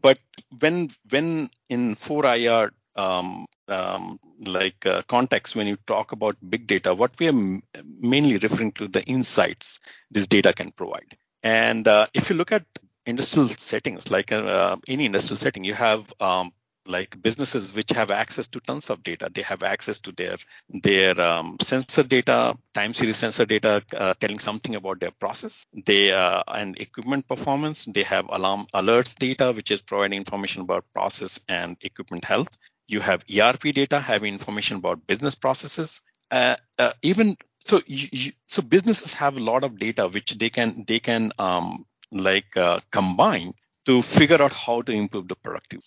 but 0.00 0.18
when 0.60 0.90
when 1.10 1.50
in 1.68 1.96
4IR 1.96 2.72
um, 2.94 3.46
um, 3.68 4.18
like 4.44 4.84
uh, 4.86 5.02
context, 5.08 5.56
when 5.56 5.66
you 5.66 5.76
talk 5.86 6.12
about 6.12 6.36
big 6.48 6.66
data, 6.66 6.94
what 6.94 7.18
we 7.18 7.26
are 7.26 7.30
m- 7.30 7.62
mainly 7.98 8.36
referring 8.36 8.72
to 8.72 8.88
the 8.88 9.02
insights 9.04 9.80
this 10.10 10.26
data 10.26 10.52
can 10.52 10.72
provide. 10.72 11.16
And 11.42 11.88
uh, 11.88 12.06
if 12.14 12.28
you 12.30 12.36
look 12.36 12.52
at 12.52 12.64
industrial 13.06 13.48
settings, 13.48 14.10
like 14.10 14.30
uh, 14.30 14.76
any 14.88 15.06
industrial 15.06 15.38
setting, 15.38 15.64
you 15.64 15.74
have 15.74 16.12
um, 16.20 16.52
like 16.86 17.20
businesses 17.22 17.74
which 17.74 17.90
have 17.90 18.10
access 18.10 18.48
to 18.48 18.60
tons 18.60 18.90
of 18.90 19.02
data. 19.02 19.30
They 19.32 19.42
have 19.42 19.62
access 19.62 19.98
to 20.00 20.12
their 20.12 20.36
their 20.68 21.20
um, 21.20 21.56
sensor 21.60 22.02
data, 22.02 22.56
time 22.74 22.94
series 22.94 23.16
sensor 23.16 23.44
data, 23.46 23.82
uh, 23.96 24.14
telling 24.20 24.38
something 24.38 24.74
about 24.74 25.00
their 25.00 25.10
process. 25.12 25.64
They 25.86 26.12
uh, 26.12 26.42
and 26.48 26.78
equipment 26.78 27.28
performance. 27.28 27.84
They 27.84 28.02
have 28.04 28.26
alarm 28.28 28.66
alerts 28.74 29.14
data, 29.16 29.52
which 29.52 29.70
is 29.70 29.80
providing 29.80 30.18
information 30.18 30.62
about 30.62 30.84
process 30.92 31.40
and 31.48 31.76
equipment 31.82 32.24
health. 32.24 32.56
You 32.88 33.00
have 33.00 33.24
ERP 33.34 33.74
data 33.74 33.98
having 33.98 34.34
information 34.34 34.76
about 34.76 35.06
business 35.06 35.34
processes. 35.34 36.02
Uh, 36.30 36.56
uh, 36.78 36.92
even 37.02 37.36
so, 37.60 37.80
you, 37.86 38.08
you, 38.12 38.32
so 38.46 38.62
businesses 38.62 39.14
have 39.14 39.36
a 39.36 39.40
lot 39.40 39.64
of 39.64 39.78
data 39.78 40.08
which 40.08 40.32
they 40.38 40.50
can 40.50 40.84
they 40.86 40.98
can 40.98 41.32
um, 41.38 41.86
like 42.10 42.56
uh, 42.56 42.80
combine 42.90 43.54
to 43.86 44.02
figure 44.02 44.42
out 44.42 44.52
how 44.52 44.82
to 44.82 44.92
improve 44.92 45.28
the 45.28 45.36
productivity. 45.36 45.86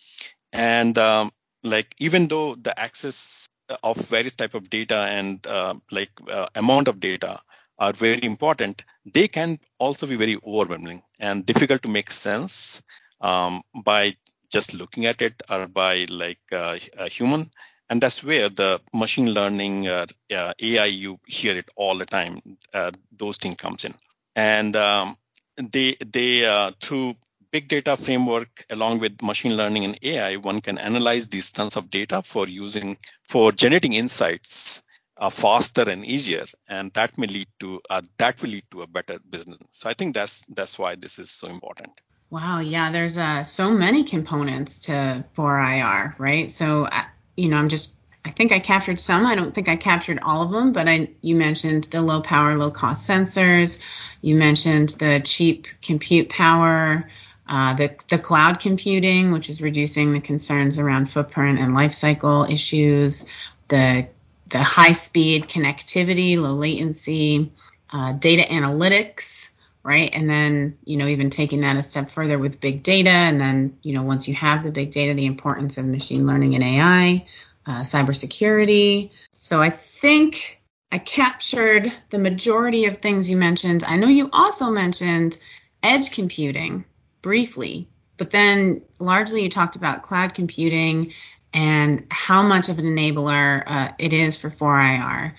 And 0.56 0.98
um, 0.98 1.32
like 1.64 1.96
even 2.00 2.28
though 2.28 2.56
the 2.56 2.78
access 2.80 3.48
of 3.84 3.98
various 3.98 4.36
type 4.36 4.54
of 4.54 4.70
data 4.70 4.98
and 5.02 5.46
uh, 5.48 5.76
like 5.92 6.12
uh, 6.30 6.48
amount 6.56 6.88
of 6.88 7.00
data 7.00 7.42
are 7.80 7.94
very 7.94 8.24
important, 8.24 8.84
they 9.06 9.28
can 9.28 9.60
also 9.80 10.08
be 10.08 10.16
very 10.16 10.38
overwhelming 10.46 11.04
and 11.20 11.46
difficult 11.46 11.84
to 11.84 11.90
make 11.90 12.12
sense 12.12 12.84
um, 13.22 13.64
by 13.84 14.14
just 14.52 14.74
looking 14.74 15.06
at 15.06 15.22
it 15.22 15.42
or 15.50 15.68
by 15.68 16.06
like 16.10 16.40
uh, 16.52 16.78
a 16.98 17.10
human. 17.10 17.52
And 17.90 18.02
that's 18.02 18.24
where 18.24 18.50
the 18.50 18.82
machine 18.94 19.32
learning, 19.34 19.88
uh, 19.88 20.08
AI, 20.32 20.86
you 20.86 21.20
hear 21.28 21.58
it 21.58 21.70
all 21.76 21.98
the 21.98 22.06
time. 22.06 22.42
Uh, 22.74 22.92
those 23.18 23.38
things 23.38 23.58
comes 23.58 23.86
in, 23.86 23.94
and 24.36 24.76
um, 24.76 25.18
they 25.58 25.96
they 26.12 26.46
uh, 26.46 26.72
through 26.82 27.16
big 27.56 27.70
data 27.70 27.96
framework 27.96 28.66
along 28.70 29.00
with 29.00 29.22
machine 29.22 29.56
learning 29.56 29.86
and 29.86 29.98
AI, 30.02 30.36
one 30.36 30.60
can 30.60 30.78
analyze 30.78 31.30
these 31.30 31.52
tons 31.52 31.78
of 31.78 31.90
data 31.90 32.22
for 32.22 32.50
using 32.50 32.98
for 33.30 33.54
generating 33.54 33.94
insights 33.94 34.84
uh, 35.18 35.30
faster 35.30 35.90
and 35.90 36.06
easier, 36.06 36.46
and 36.68 36.92
that 36.94 37.18
may 37.18 37.28
lead 37.28 37.48
to 37.62 37.80
uh, 37.90 38.02
that 38.18 38.42
will 38.42 38.50
lead 38.50 38.66
to 38.72 38.82
a 38.82 38.88
better 38.88 39.20
business. 39.30 39.60
So 39.72 39.90
I 39.90 39.94
think 39.94 40.14
that's 40.14 40.44
that's 40.50 40.78
why 40.78 40.96
this 40.96 41.18
is 41.18 41.32
so 41.32 41.48
important. 41.48 41.94
Wow, 42.30 42.60
yeah, 42.60 42.92
there's 42.92 43.18
uh, 43.18 43.44
so 43.46 43.72
many 43.72 44.04
components 44.04 44.80
to 44.88 45.24
4IR, 45.38 46.20
right? 46.20 46.52
So 46.52 46.88
uh, 46.92 47.06
you 47.38 47.48
know, 47.50 47.56
I'm 47.56 47.70
just 47.70 47.96
I 48.26 48.32
think 48.32 48.52
I 48.52 48.60
captured 48.60 49.00
some. 49.00 49.26
I 49.26 49.36
don't 49.36 49.54
think 49.56 49.70
I 49.70 49.78
captured 49.78 50.20
all 50.24 50.42
of 50.42 50.52
them, 50.52 50.74
but 50.74 50.90
I 50.90 51.08
you 51.22 51.38
mentioned 51.38 51.86
the 51.86 52.02
low 52.02 52.20
power, 52.20 52.58
low 52.58 52.72
cost 52.72 53.10
sensors. 53.10 53.80
You 54.22 54.36
mentioned 54.36 54.90
the 54.90 55.22
cheap 55.24 55.68
compute 55.82 56.28
power, 56.28 57.10
uh, 57.48 57.74
the 57.74 57.96
the 58.08 58.18
cloud 58.18 58.60
computing, 58.60 59.32
which 59.32 59.50
is 59.50 59.62
reducing 59.62 60.14
the 60.14 60.20
concerns 60.20 60.80
around 60.80 61.10
footprint 61.10 61.60
and 61.60 61.76
lifecycle 61.76 62.50
issues. 62.50 63.26
The 63.68 64.08
the 64.50 64.64
high 64.64 64.94
speed 64.94 65.48
connectivity, 65.48 66.38
low 66.38 66.54
latency, 66.54 67.52
uh, 67.92 68.14
data 68.14 68.44
analytics, 68.44 69.50
right? 69.84 70.10
And 70.14 70.30
then, 70.30 70.78
you 70.86 70.98
know, 70.98 71.08
even 71.08 71.30
taking 71.30 71.62
that 71.62 71.78
a 71.78 71.84
step 71.84 72.10
further 72.10 72.38
with 72.38 72.62
big 72.62 72.84
data. 72.84 73.10
And 73.10 73.40
then, 73.40 73.78
you 73.82 73.94
know, 73.94 74.04
once 74.04 74.28
you 74.28 74.36
have 74.36 74.64
the 74.64 74.72
big 74.72 74.92
data, 74.92 75.14
the 75.14 75.26
importance 75.26 75.78
of 75.78 75.86
machine 75.86 76.26
learning 76.26 76.56
and 76.56 76.64
AI, 76.64 77.26
uh, 77.66 77.82
cybersecurity. 77.82 79.12
So 79.32 79.62
I 79.62 79.70
think 79.70 80.60
I 80.92 81.00
captured 81.00 81.92
the 82.10 82.20
majority 82.20 82.86
of 82.86 82.98
things 82.98 83.30
you 83.30 83.38
mentioned. 83.38 83.84
I 83.84 83.98
know 83.98 84.08
you 84.08 84.30
also 84.32 84.70
mentioned 84.72 85.38
edge 85.84 86.12
computing 86.12 86.86
briefly, 87.26 87.88
but 88.18 88.30
then 88.30 88.84
largely 89.00 89.42
you 89.42 89.50
talked 89.50 89.76
about 89.76 90.04
cloud 90.04 90.36
computing 90.36 91.12
and 91.56 92.06
how 92.12 92.44
much 92.44 92.70
of 92.70 92.78
an 92.78 92.86
enabler 92.86 93.64
uh, 93.66 93.92
it 93.98 94.14
is 94.14 94.38
for 94.38 94.52
4IR. 94.52 95.34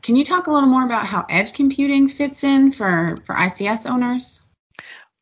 Can 0.00 0.14
you 0.14 0.24
talk 0.24 0.46
a 0.46 0.52
little 0.52 0.68
more 0.68 0.84
about 0.84 1.06
how 1.06 1.26
edge 1.28 1.54
computing 1.54 2.06
fits 2.08 2.44
in 2.44 2.70
for, 2.70 3.18
for 3.26 3.34
ICS 3.34 3.90
owners? 3.90 4.40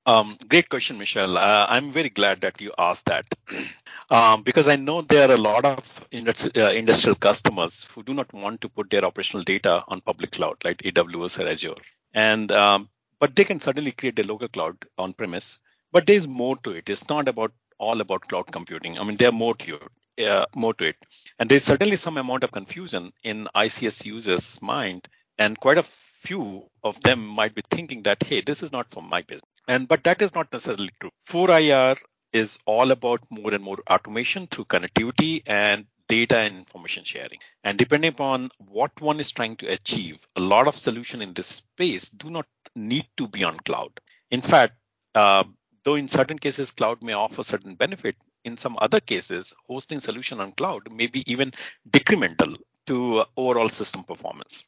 Um, 0.05 0.37
great 0.51 0.69
question, 0.69 0.99
Michelle. 0.99 1.39
Uh, 1.39 1.67
I'm 1.67 1.91
very 1.93 2.11
glad 2.11 2.43
that 2.43 2.61
you 2.61 2.73
asked 2.77 3.07
that 3.07 3.25
um, 4.11 4.43
because 4.43 4.69
I 4.69 4.77
know 4.77 5.01
there 5.01 5.31
are 5.31 5.35
a 5.35 5.39
lot 5.39 5.65
of 5.65 6.05
uh, 6.13 6.61
industrial 6.83 7.17
customers 7.17 7.85
who 7.85 8.03
do 8.03 8.13
not 8.13 8.31
want 8.35 8.61
to 8.61 8.69
put 8.69 8.91
their 8.91 9.07
operational 9.07 9.45
data 9.45 9.83
on 9.89 10.03
public 10.03 10.33
cloud 10.33 10.59
like 10.63 10.83
AWS 10.83 11.41
or 11.41 11.49
Azure, 11.49 11.81
and 12.13 12.53
um, 12.53 12.91
but 13.19 13.35
they 13.35 13.45
can 13.45 13.61
certainly 13.61 13.93
create 13.93 14.19
a 14.19 14.23
local 14.23 14.49
cloud 14.49 14.77
on 14.99 15.15
premise. 15.15 15.59
But 15.97 16.07
there's 16.07 16.29
more 16.29 16.57
to 16.65 16.73
it. 16.73 16.91
It's 16.95 17.09
not 17.09 17.29
about 17.35 17.53
all 17.79 18.01
about 18.01 18.29
cloud 18.29 18.53
computing. 18.53 18.99
I 18.99 19.05
mean, 19.05 19.17
there 19.17 19.31
are 19.31 19.41
more 19.45 19.55
to 19.57 19.81
it, 20.19 20.29
uh, 20.29 20.47
more 20.55 20.75
to 20.75 20.89
it, 20.89 20.97
and 21.39 21.49
there's 21.49 21.65
certainly 21.65 21.97
some 21.97 22.19
amount 22.19 22.45
of 22.45 22.53
confusion 22.53 23.13
in 23.23 23.49
ICS 23.55 24.05
users' 24.05 24.61
mind, 24.61 25.09
and 25.39 25.59
quite 25.59 25.79
a 25.79 25.83
few 25.83 26.69
of 26.83 27.01
them 27.01 27.27
might 27.27 27.55
be 27.55 27.63
thinking 27.71 28.03
that 28.03 28.23
hey, 28.23 28.41
this 28.41 28.63
is 28.63 28.73
not 28.73 28.91
for 28.91 29.03
my 29.03 29.23
business 29.23 29.57
and 29.69 29.89
but 29.89 30.05
that 30.05 30.23
is 30.23 30.35
not 30.35 30.53
necessarily 30.53 30.91
true. 31.01 31.11
4IR 31.29 31.99
is 32.33 32.59
all 32.67 32.91
about 32.91 33.21
more 33.31 33.55
and 33.55 33.63
more 33.63 33.79
automation 33.91 34.47
through 34.47 34.65
connectivity 34.65 35.43
and 35.47 35.87
data 36.09 36.39
and 36.39 36.59
information 36.59 37.05
sharing. 37.05 37.39
And 37.65 37.79
depending 37.79 38.11
upon 38.11 38.51
what 38.59 39.01
one 39.01 39.19
is 39.19 39.31
trying 39.31 39.57
to 39.57 39.67
achieve, 39.67 40.19
a 40.37 40.41
lot 40.41 40.69
of 40.69 40.79
solution 40.79 41.23
in 41.23 41.35
this 41.35 41.47
space 41.47 42.11
do 42.11 42.31
not 42.31 42.47
need 42.75 43.07
to 43.17 43.27
be 43.27 43.43
on 43.43 43.57
cloud. 43.59 43.99
In 44.31 44.41
fact, 44.41 44.75
uh, 45.15 45.45
though 45.87 45.95
in 45.95 46.09
certain 46.09 46.39
cases 46.39 46.73
cloud 46.73 47.01
may 47.01 47.13
offer 47.13 47.45
certain 47.45 47.77
benefit, 47.77 48.17
in 48.45 48.57
some 48.57 48.77
other 48.81 48.99
cases, 48.99 49.55
hosting 49.69 50.01
solution 50.01 50.41
on 50.41 50.51
cloud 50.51 50.91
may 50.91 51.07
be 51.07 51.23
even 51.31 51.53
decremental 51.89 52.57
to 52.87 53.25
overall 53.37 53.69
system 53.69 54.03
performance. 54.03 54.65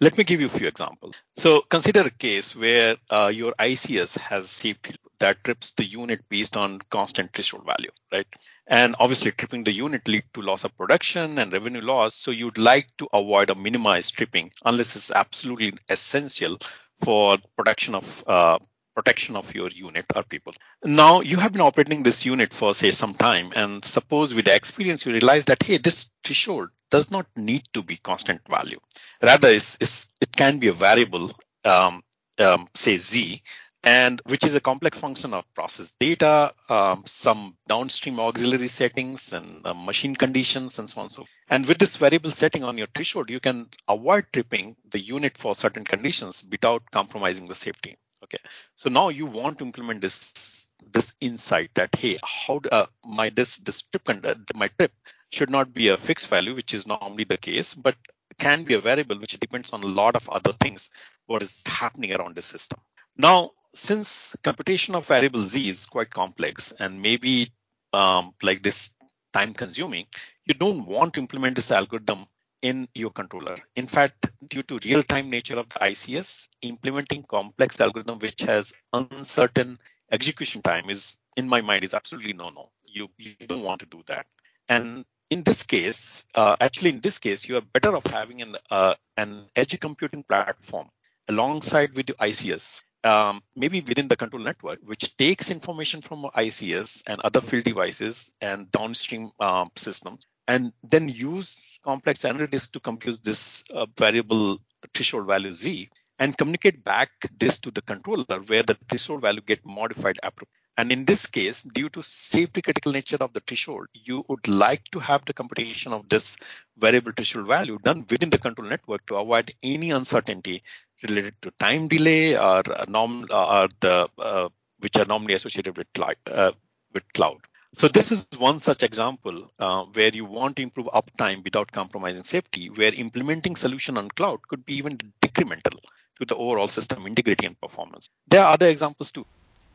Let 0.00 0.16
me 0.16 0.24
give 0.24 0.40
you 0.40 0.46
a 0.46 0.56
few 0.58 0.66
examples. 0.66 1.16
So 1.36 1.60
consider 1.60 2.00
a 2.00 2.10
case 2.10 2.56
where 2.56 2.96
uh, 3.10 3.30
your 3.34 3.52
ICS 3.58 4.16
has 4.18 4.48
safety 4.48 4.96
that 5.18 5.44
trips 5.44 5.72
the 5.72 5.84
unit 5.84 6.20
based 6.30 6.56
on 6.56 6.78
constant 6.90 7.34
threshold 7.34 7.66
value, 7.66 7.90
right? 8.10 8.26
And 8.66 8.96
obviously 8.98 9.32
tripping 9.32 9.64
the 9.64 9.72
unit 9.72 10.08
lead 10.08 10.24
to 10.32 10.40
loss 10.40 10.64
of 10.64 10.76
production 10.78 11.38
and 11.38 11.52
revenue 11.52 11.82
loss. 11.82 12.14
So 12.14 12.30
you'd 12.30 12.56
like 12.56 12.88
to 12.98 13.08
avoid 13.12 13.50
or 13.50 13.56
minimize 13.56 14.10
tripping 14.10 14.50
unless 14.64 14.96
it's 14.96 15.10
absolutely 15.10 15.74
essential 15.90 16.58
for 17.02 17.36
production 17.56 17.94
of 17.94 18.24
uh, 18.26 18.58
protection 18.94 19.36
of 19.36 19.54
your 19.54 19.68
unit 19.68 20.06
or 20.14 20.22
people. 20.22 20.54
Now 20.84 21.20
you 21.20 21.36
have 21.36 21.52
been 21.52 21.60
operating 21.60 22.02
this 22.02 22.24
unit 22.24 22.52
for 22.52 22.74
say 22.74 22.90
some 22.90 23.14
time 23.14 23.52
and 23.56 23.84
suppose 23.84 24.34
with 24.34 24.46
the 24.46 24.54
experience 24.54 25.04
you 25.04 25.12
realize 25.12 25.46
that 25.46 25.62
hey 25.62 25.78
this 25.78 26.10
threshold 26.22 26.70
does 26.90 27.10
not 27.10 27.26
need 27.36 27.64
to 27.72 27.82
be 27.82 27.96
constant 27.96 28.40
value. 28.48 28.78
Rather 29.22 29.48
it's, 29.48 29.76
it's, 29.80 30.08
it 30.20 30.32
can 30.32 30.58
be 30.58 30.68
a 30.68 30.72
variable 30.72 31.32
um, 31.64 32.02
um, 32.38 32.68
say 32.74 32.96
z 32.96 33.42
and 33.84 34.22
which 34.24 34.44
is 34.44 34.54
a 34.54 34.60
complex 34.60 34.98
function 34.98 35.34
of 35.34 35.44
process 35.54 35.92
data, 36.00 36.54
um, 36.70 37.02
some 37.04 37.54
downstream 37.68 38.18
auxiliary 38.18 38.68
settings 38.68 39.34
and 39.34 39.60
uh, 39.66 39.74
machine 39.74 40.16
conditions 40.16 40.78
and 40.78 40.88
so 40.88 41.00
on 41.00 41.04
and 41.04 41.12
so 41.12 41.16
forth. 41.16 41.30
And 41.48 41.66
with 41.66 41.78
this 41.78 41.96
variable 41.96 42.30
setting 42.30 42.64
on 42.64 42.78
your 42.78 42.86
threshold, 42.94 43.28
you 43.28 43.40
can 43.40 43.68
avoid 43.86 44.26
tripping 44.32 44.76
the 44.90 44.98
unit 44.98 45.36
for 45.36 45.54
certain 45.54 45.84
conditions 45.84 46.42
without 46.50 46.90
compromising 46.90 47.46
the 47.46 47.54
safety. 47.54 47.98
Okay, 48.24 48.38
so 48.74 48.88
now 48.88 49.08
you 49.10 49.26
want 49.26 49.58
to 49.58 49.64
implement 49.64 50.00
this 50.00 50.66
this 50.92 51.12
insight 51.20 51.70
that 51.74 51.94
hey, 51.94 52.18
how 52.24 52.60
uh, 52.72 52.86
my 53.04 53.30
this 53.30 53.58
this 53.58 53.82
trip 53.82 54.08
uh, 54.08 54.34
my 54.54 54.68
trip 54.78 54.92
should 55.30 55.50
not 55.50 55.74
be 55.74 55.88
a 55.88 55.96
fixed 55.96 56.28
value, 56.28 56.54
which 56.54 56.72
is 56.72 56.86
normally 56.86 57.24
the 57.24 57.36
case, 57.36 57.74
but 57.74 57.96
can 58.38 58.64
be 58.64 58.74
a 58.74 58.80
variable 58.80 59.18
which 59.18 59.38
depends 59.38 59.72
on 59.72 59.82
a 59.82 59.86
lot 59.86 60.16
of 60.16 60.28
other 60.28 60.52
things 60.52 60.90
what 61.26 61.42
is 61.42 61.62
happening 61.66 62.12
around 62.12 62.34
the 62.34 62.42
system. 62.42 62.80
Now, 63.16 63.50
since 63.74 64.36
computation 64.42 64.94
of 64.94 65.06
variable 65.06 65.40
z 65.40 65.68
is 65.68 65.86
quite 65.86 66.10
complex 66.10 66.72
and 66.72 67.00
maybe 67.00 67.52
um, 67.92 68.32
like 68.42 68.62
this 68.62 68.90
time 69.32 69.52
consuming, 69.52 70.06
you 70.46 70.54
don't 70.54 70.86
want 70.86 71.14
to 71.14 71.20
implement 71.20 71.56
this 71.56 71.70
algorithm 71.70 72.26
in 72.64 72.88
your 72.94 73.10
controller. 73.10 73.56
In 73.76 73.86
fact, 73.86 74.32
due 74.48 74.62
to 74.62 74.78
real-time 74.84 75.28
nature 75.28 75.58
of 75.58 75.68
the 75.68 75.80
ICS, 75.80 76.48
implementing 76.62 77.22
complex 77.22 77.78
algorithm 77.78 78.18
which 78.18 78.40
has 78.40 78.72
uncertain 78.94 79.78
execution 80.10 80.62
time 80.62 80.88
is, 80.88 81.18
in 81.36 81.46
my 81.46 81.60
mind, 81.60 81.84
is 81.84 81.92
absolutely 81.92 82.32
no-no. 82.32 82.70
You 82.84 83.08
you 83.18 83.46
don't 83.46 83.62
want 83.62 83.80
to 83.80 83.86
do 83.86 84.02
that. 84.06 84.26
And 84.68 85.04
in 85.30 85.42
this 85.42 85.62
case, 85.64 86.24
uh, 86.34 86.56
actually, 86.58 86.90
in 86.90 87.00
this 87.00 87.18
case, 87.18 87.46
you 87.46 87.56
are 87.58 87.66
better 87.76 87.94
off 87.94 88.06
having 88.06 88.40
an 88.40 88.56
uh, 88.70 88.94
an 89.18 89.46
edge 89.54 89.78
computing 89.78 90.24
platform 90.24 90.88
alongside 91.28 91.94
with 91.94 92.08
your 92.08 92.16
ICS 92.16 92.82
um, 93.04 93.42
maybe 93.54 93.82
within 93.82 94.08
the 94.08 94.16
control 94.16 94.42
network, 94.42 94.80
which 94.82 95.16
takes 95.16 95.50
information 95.50 96.00
from 96.00 96.24
ICS 96.34 97.02
and 97.06 97.20
other 97.20 97.42
field 97.42 97.64
devices 97.64 98.32
and 98.40 98.72
downstream 98.72 99.30
um, 99.38 99.70
systems, 99.76 100.26
and 100.46 100.72
then 100.82 101.08
use 101.08 101.78
complex 101.82 102.22
analytics 102.22 102.70
to 102.70 102.80
compute 102.80 103.22
this 103.24 103.64
uh, 103.72 103.86
variable 103.96 104.58
threshold 104.92 105.26
value 105.26 105.52
z 105.52 105.88
and 106.18 106.36
communicate 106.36 106.84
back 106.84 107.10
this 107.38 107.58
to 107.58 107.70
the 107.70 107.82
controller 107.82 108.40
where 108.46 108.62
the 108.62 108.76
threshold 108.88 109.20
value 109.20 109.40
get 109.40 109.64
modified 109.64 110.18
appropriately. 110.22 110.60
And 110.76 110.90
in 110.90 111.04
this 111.04 111.26
case, 111.26 111.62
due 111.62 111.88
to 111.90 112.02
safety 112.02 112.60
critical 112.60 112.90
nature 112.90 113.18
of 113.20 113.32
the 113.32 113.40
threshold, 113.40 113.86
you 113.92 114.24
would 114.28 114.48
like 114.48 114.82
to 114.90 114.98
have 114.98 115.24
the 115.24 115.32
computation 115.32 115.92
of 115.92 116.08
this 116.08 116.36
variable 116.76 117.12
threshold 117.12 117.46
value 117.46 117.78
done 117.82 118.04
within 118.10 118.30
the 118.30 118.38
control 118.38 118.68
network 118.68 119.06
to 119.06 119.14
avoid 119.16 119.52
any 119.62 119.92
uncertainty 119.92 120.64
related 121.08 121.36
to 121.42 121.52
time 121.52 121.86
delay 121.86 122.36
or 122.36 122.62
norm 122.88 123.26
or 123.30 123.68
the 123.80 124.08
uh, 124.18 124.48
which 124.80 124.96
are 124.96 125.04
normally 125.04 125.34
associated 125.34 125.76
with 125.76 125.86
cloud. 125.94 126.16
Uh, 126.26 126.52
with 126.92 127.04
cloud. 127.12 127.38
So 127.74 127.88
this 127.88 128.12
is 128.12 128.28
one 128.38 128.60
such 128.60 128.84
example 128.84 129.50
uh, 129.58 129.84
where 129.92 130.10
you 130.14 130.24
want 130.24 130.56
to 130.56 130.62
improve 130.62 130.86
uptime 130.86 131.42
without 131.42 131.72
compromising 131.72 132.22
safety, 132.22 132.70
where 132.70 132.94
implementing 132.94 133.56
solution 133.56 133.98
on 133.98 134.10
cloud 134.10 134.46
could 134.46 134.64
be 134.64 134.76
even 134.76 134.96
decremental 135.20 135.78
to 136.18 136.24
the 136.24 136.36
overall 136.36 136.68
system 136.68 137.04
integrity 137.06 137.46
and 137.46 137.60
performance. 137.60 138.08
There 138.28 138.44
are 138.44 138.52
other 138.52 138.66
examples 138.68 139.10
too. 139.10 139.26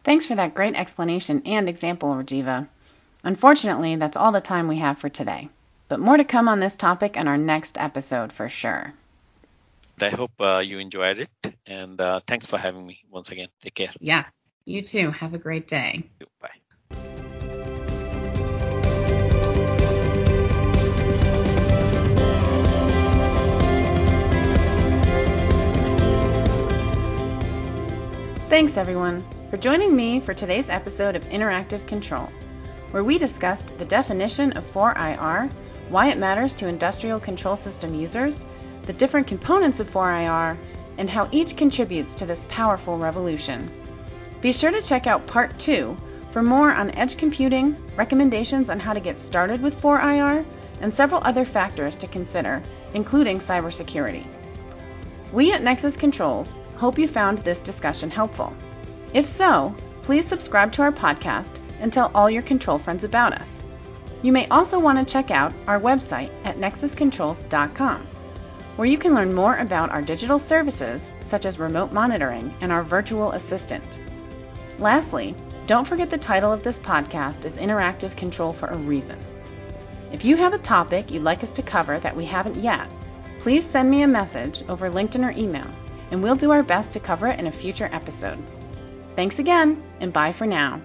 Thanks 0.05 0.25
for 0.25 0.35
that 0.35 0.55
great 0.55 0.75
explanation 0.75 1.41
and 1.45 1.67
example, 1.67 2.09
Rajiva. 2.09 2.69
Unfortunately, 3.23 3.97
that's 3.97 4.15
all 4.15 4.31
the 4.31 4.39
time 4.39 4.69
we 4.69 4.77
have 4.77 4.97
for 4.97 5.09
today. 5.09 5.49
But 5.89 5.99
more 5.99 6.15
to 6.15 6.23
come 6.23 6.47
on 6.47 6.62
this 6.62 6.77
topic 6.77 7.17
in 7.17 7.27
our 7.27 7.38
next 7.38 7.77
episode 7.77 8.31
for 8.31 8.47
sure. 8.47 8.93
I 10.01 10.09
hope 10.09 10.31
uh, 10.39 10.59
you 10.59 10.79
enjoyed 10.79 11.19
it. 11.19 11.55
And 11.67 11.99
uh, 11.99 12.21
thanks 12.25 12.45
for 12.45 12.57
having 12.57 12.88
me 12.88 13.03
once 13.09 13.29
again. 13.29 13.49
Take 13.62 13.75
care. 13.75 13.91
Yes, 13.99 14.47
you 14.63 14.81
too. 14.81 15.12
Have 15.12 15.33
a 15.33 15.38
great 15.38 15.67
day. 15.67 16.03
Bye. 16.39 16.58
Thanks, 28.49 28.77
everyone, 28.77 29.23
for 29.51 29.57
joining 29.57 29.95
me 29.95 30.19
for 30.19 30.33
today's 30.33 30.71
episode 30.71 31.15
of 31.15 31.23
Interactive 31.25 31.85
Control, 31.85 32.27
where 32.89 33.03
we 33.03 33.19
discussed 33.19 33.77
the 33.77 33.85
definition 33.85 34.53
of 34.53 34.65
4IR, 34.65 35.51
why 35.89 36.07
it 36.07 36.17
matters 36.17 36.55
to 36.55 36.67
industrial 36.67 37.19
control 37.19 37.55
system 37.55 37.93
users, 37.93 38.43
the 38.81 38.93
different 38.93 39.27
components 39.27 39.79
of 39.79 39.91
4IR, 39.91 40.57
and 40.97 41.07
how 41.07 41.29
each 41.31 41.57
contributes 41.57 42.15
to 42.15 42.25
this 42.25 42.43
powerful 42.49 42.97
revolution. 42.97 43.69
Be 44.41 44.51
sure 44.51 44.71
to 44.71 44.81
check 44.81 45.05
out 45.05 45.27
Part 45.27 45.59
2 45.59 45.95
for 46.31 46.41
more 46.41 46.71
on 46.71 46.89
edge 46.95 47.17
computing, 47.17 47.77
recommendations 47.95 48.71
on 48.71 48.79
how 48.79 48.93
to 48.93 48.99
get 48.99 49.19
started 49.19 49.62
with 49.62 49.79
4IR, 49.79 50.43
and 50.81 50.91
several 50.91 51.21
other 51.23 51.45
factors 51.45 51.97
to 51.97 52.07
consider, 52.07 52.63
including 52.95 53.38
cybersecurity. 53.38 54.25
We 55.31 55.51
at 55.51 55.62
Nexus 55.62 55.95
Controls 55.95 56.57
hope 56.79 56.97
you 56.97 57.07
found 57.07 57.39
this 57.39 57.59
discussion 57.59 58.09
helpful. 58.09 58.53
If 59.13 59.27
so, 59.27 59.75
please 60.01 60.25
subscribe 60.25 60.71
to 60.73 60.81
our 60.81 60.91
podcast 60.91 61.59
and 61.79 61.93
tell 61.93 62.11
all 62.15 62.29
your 62.29 62.41
control 62.41 62.79
friends 62.79 63.03
about 63.03 63.33
us. 63.33 63.59
You 64.21 64.31
may 64.31 64.47
also 64.47 64.79
want 64.79 64.97
to 64.99 65.11
check 65.13 65.29
out 65.29 65.53
our 65.67 65.79
website 65.79 66.31
at 66.43 66.57
nexuscontrols.com 66.57 68.07
where 68.79 68.87
you 68.87 68.97
can 68.97 69.13
learn 69.13 69.35
more 69.35 69.57
about 69.57 69.89
our 69.89 70.01
digital 70.01 70.39
services, 70.39 71.11
such 71.21 71.45
as 71.45 71.59
remote 71.59 71.91
monitoring 71.91 72.53
and 72.61 72.71
our 72.71 72.81
virtual 72.81 73.33
assistant. 73.33 73.99
Lastly, 74.79 75.35
don't 75.67 75.85
forget 75.85 76.09
the 76.09 76.17
title 76.17 76.53
of 76.53 76.63
this 76.63 76.79
podcast 76.79 77.43
is 77.43 77.57
Interactive 77.57 78.15
Control 78.15 78.53
for 78.53 78.67
a 78.67 78.77
reason. 78.77 79.19
If 80.13 80.23
you 80.23 80.37
have 80.37 80.53
a 80.53 80.59
topic 80.59 81.11
you'd 81.11 81.23
like 81.23 81.43
us 81.43 81.51
to 81.51 81.61
cover 81.61 81.99
that 81.99 82.15
we 82.15 82.23
haven't 82.23 82.55
yet, 82.55 82.89
please 83.39 83.69
send 83.69 83.91
me 83.91 84.03
a 84.03 84.07
message 84.07 84.63
over 84.69 84.89
LinkedIn 84.89 85.27
or 85.27 85.37
email, 85.37 85.67
and 86.11 86.21
we'll 86.23 86.35
do 86.35 86.51
our 86.51 86.63
best 86.63 86.93
to 86.93 86.99
cover 86.99 87.27
it 87.27 87.39
in 87.39 87.47
a 87.47 87.51
future 87.51 87.89
episode. 87.91 88.37
Thanks 89.15 89.39
again, 89.39 89.83
and 89.99 90.13
bye 90.13 90.31
for 90.31 90.45
now. 90.45 90.81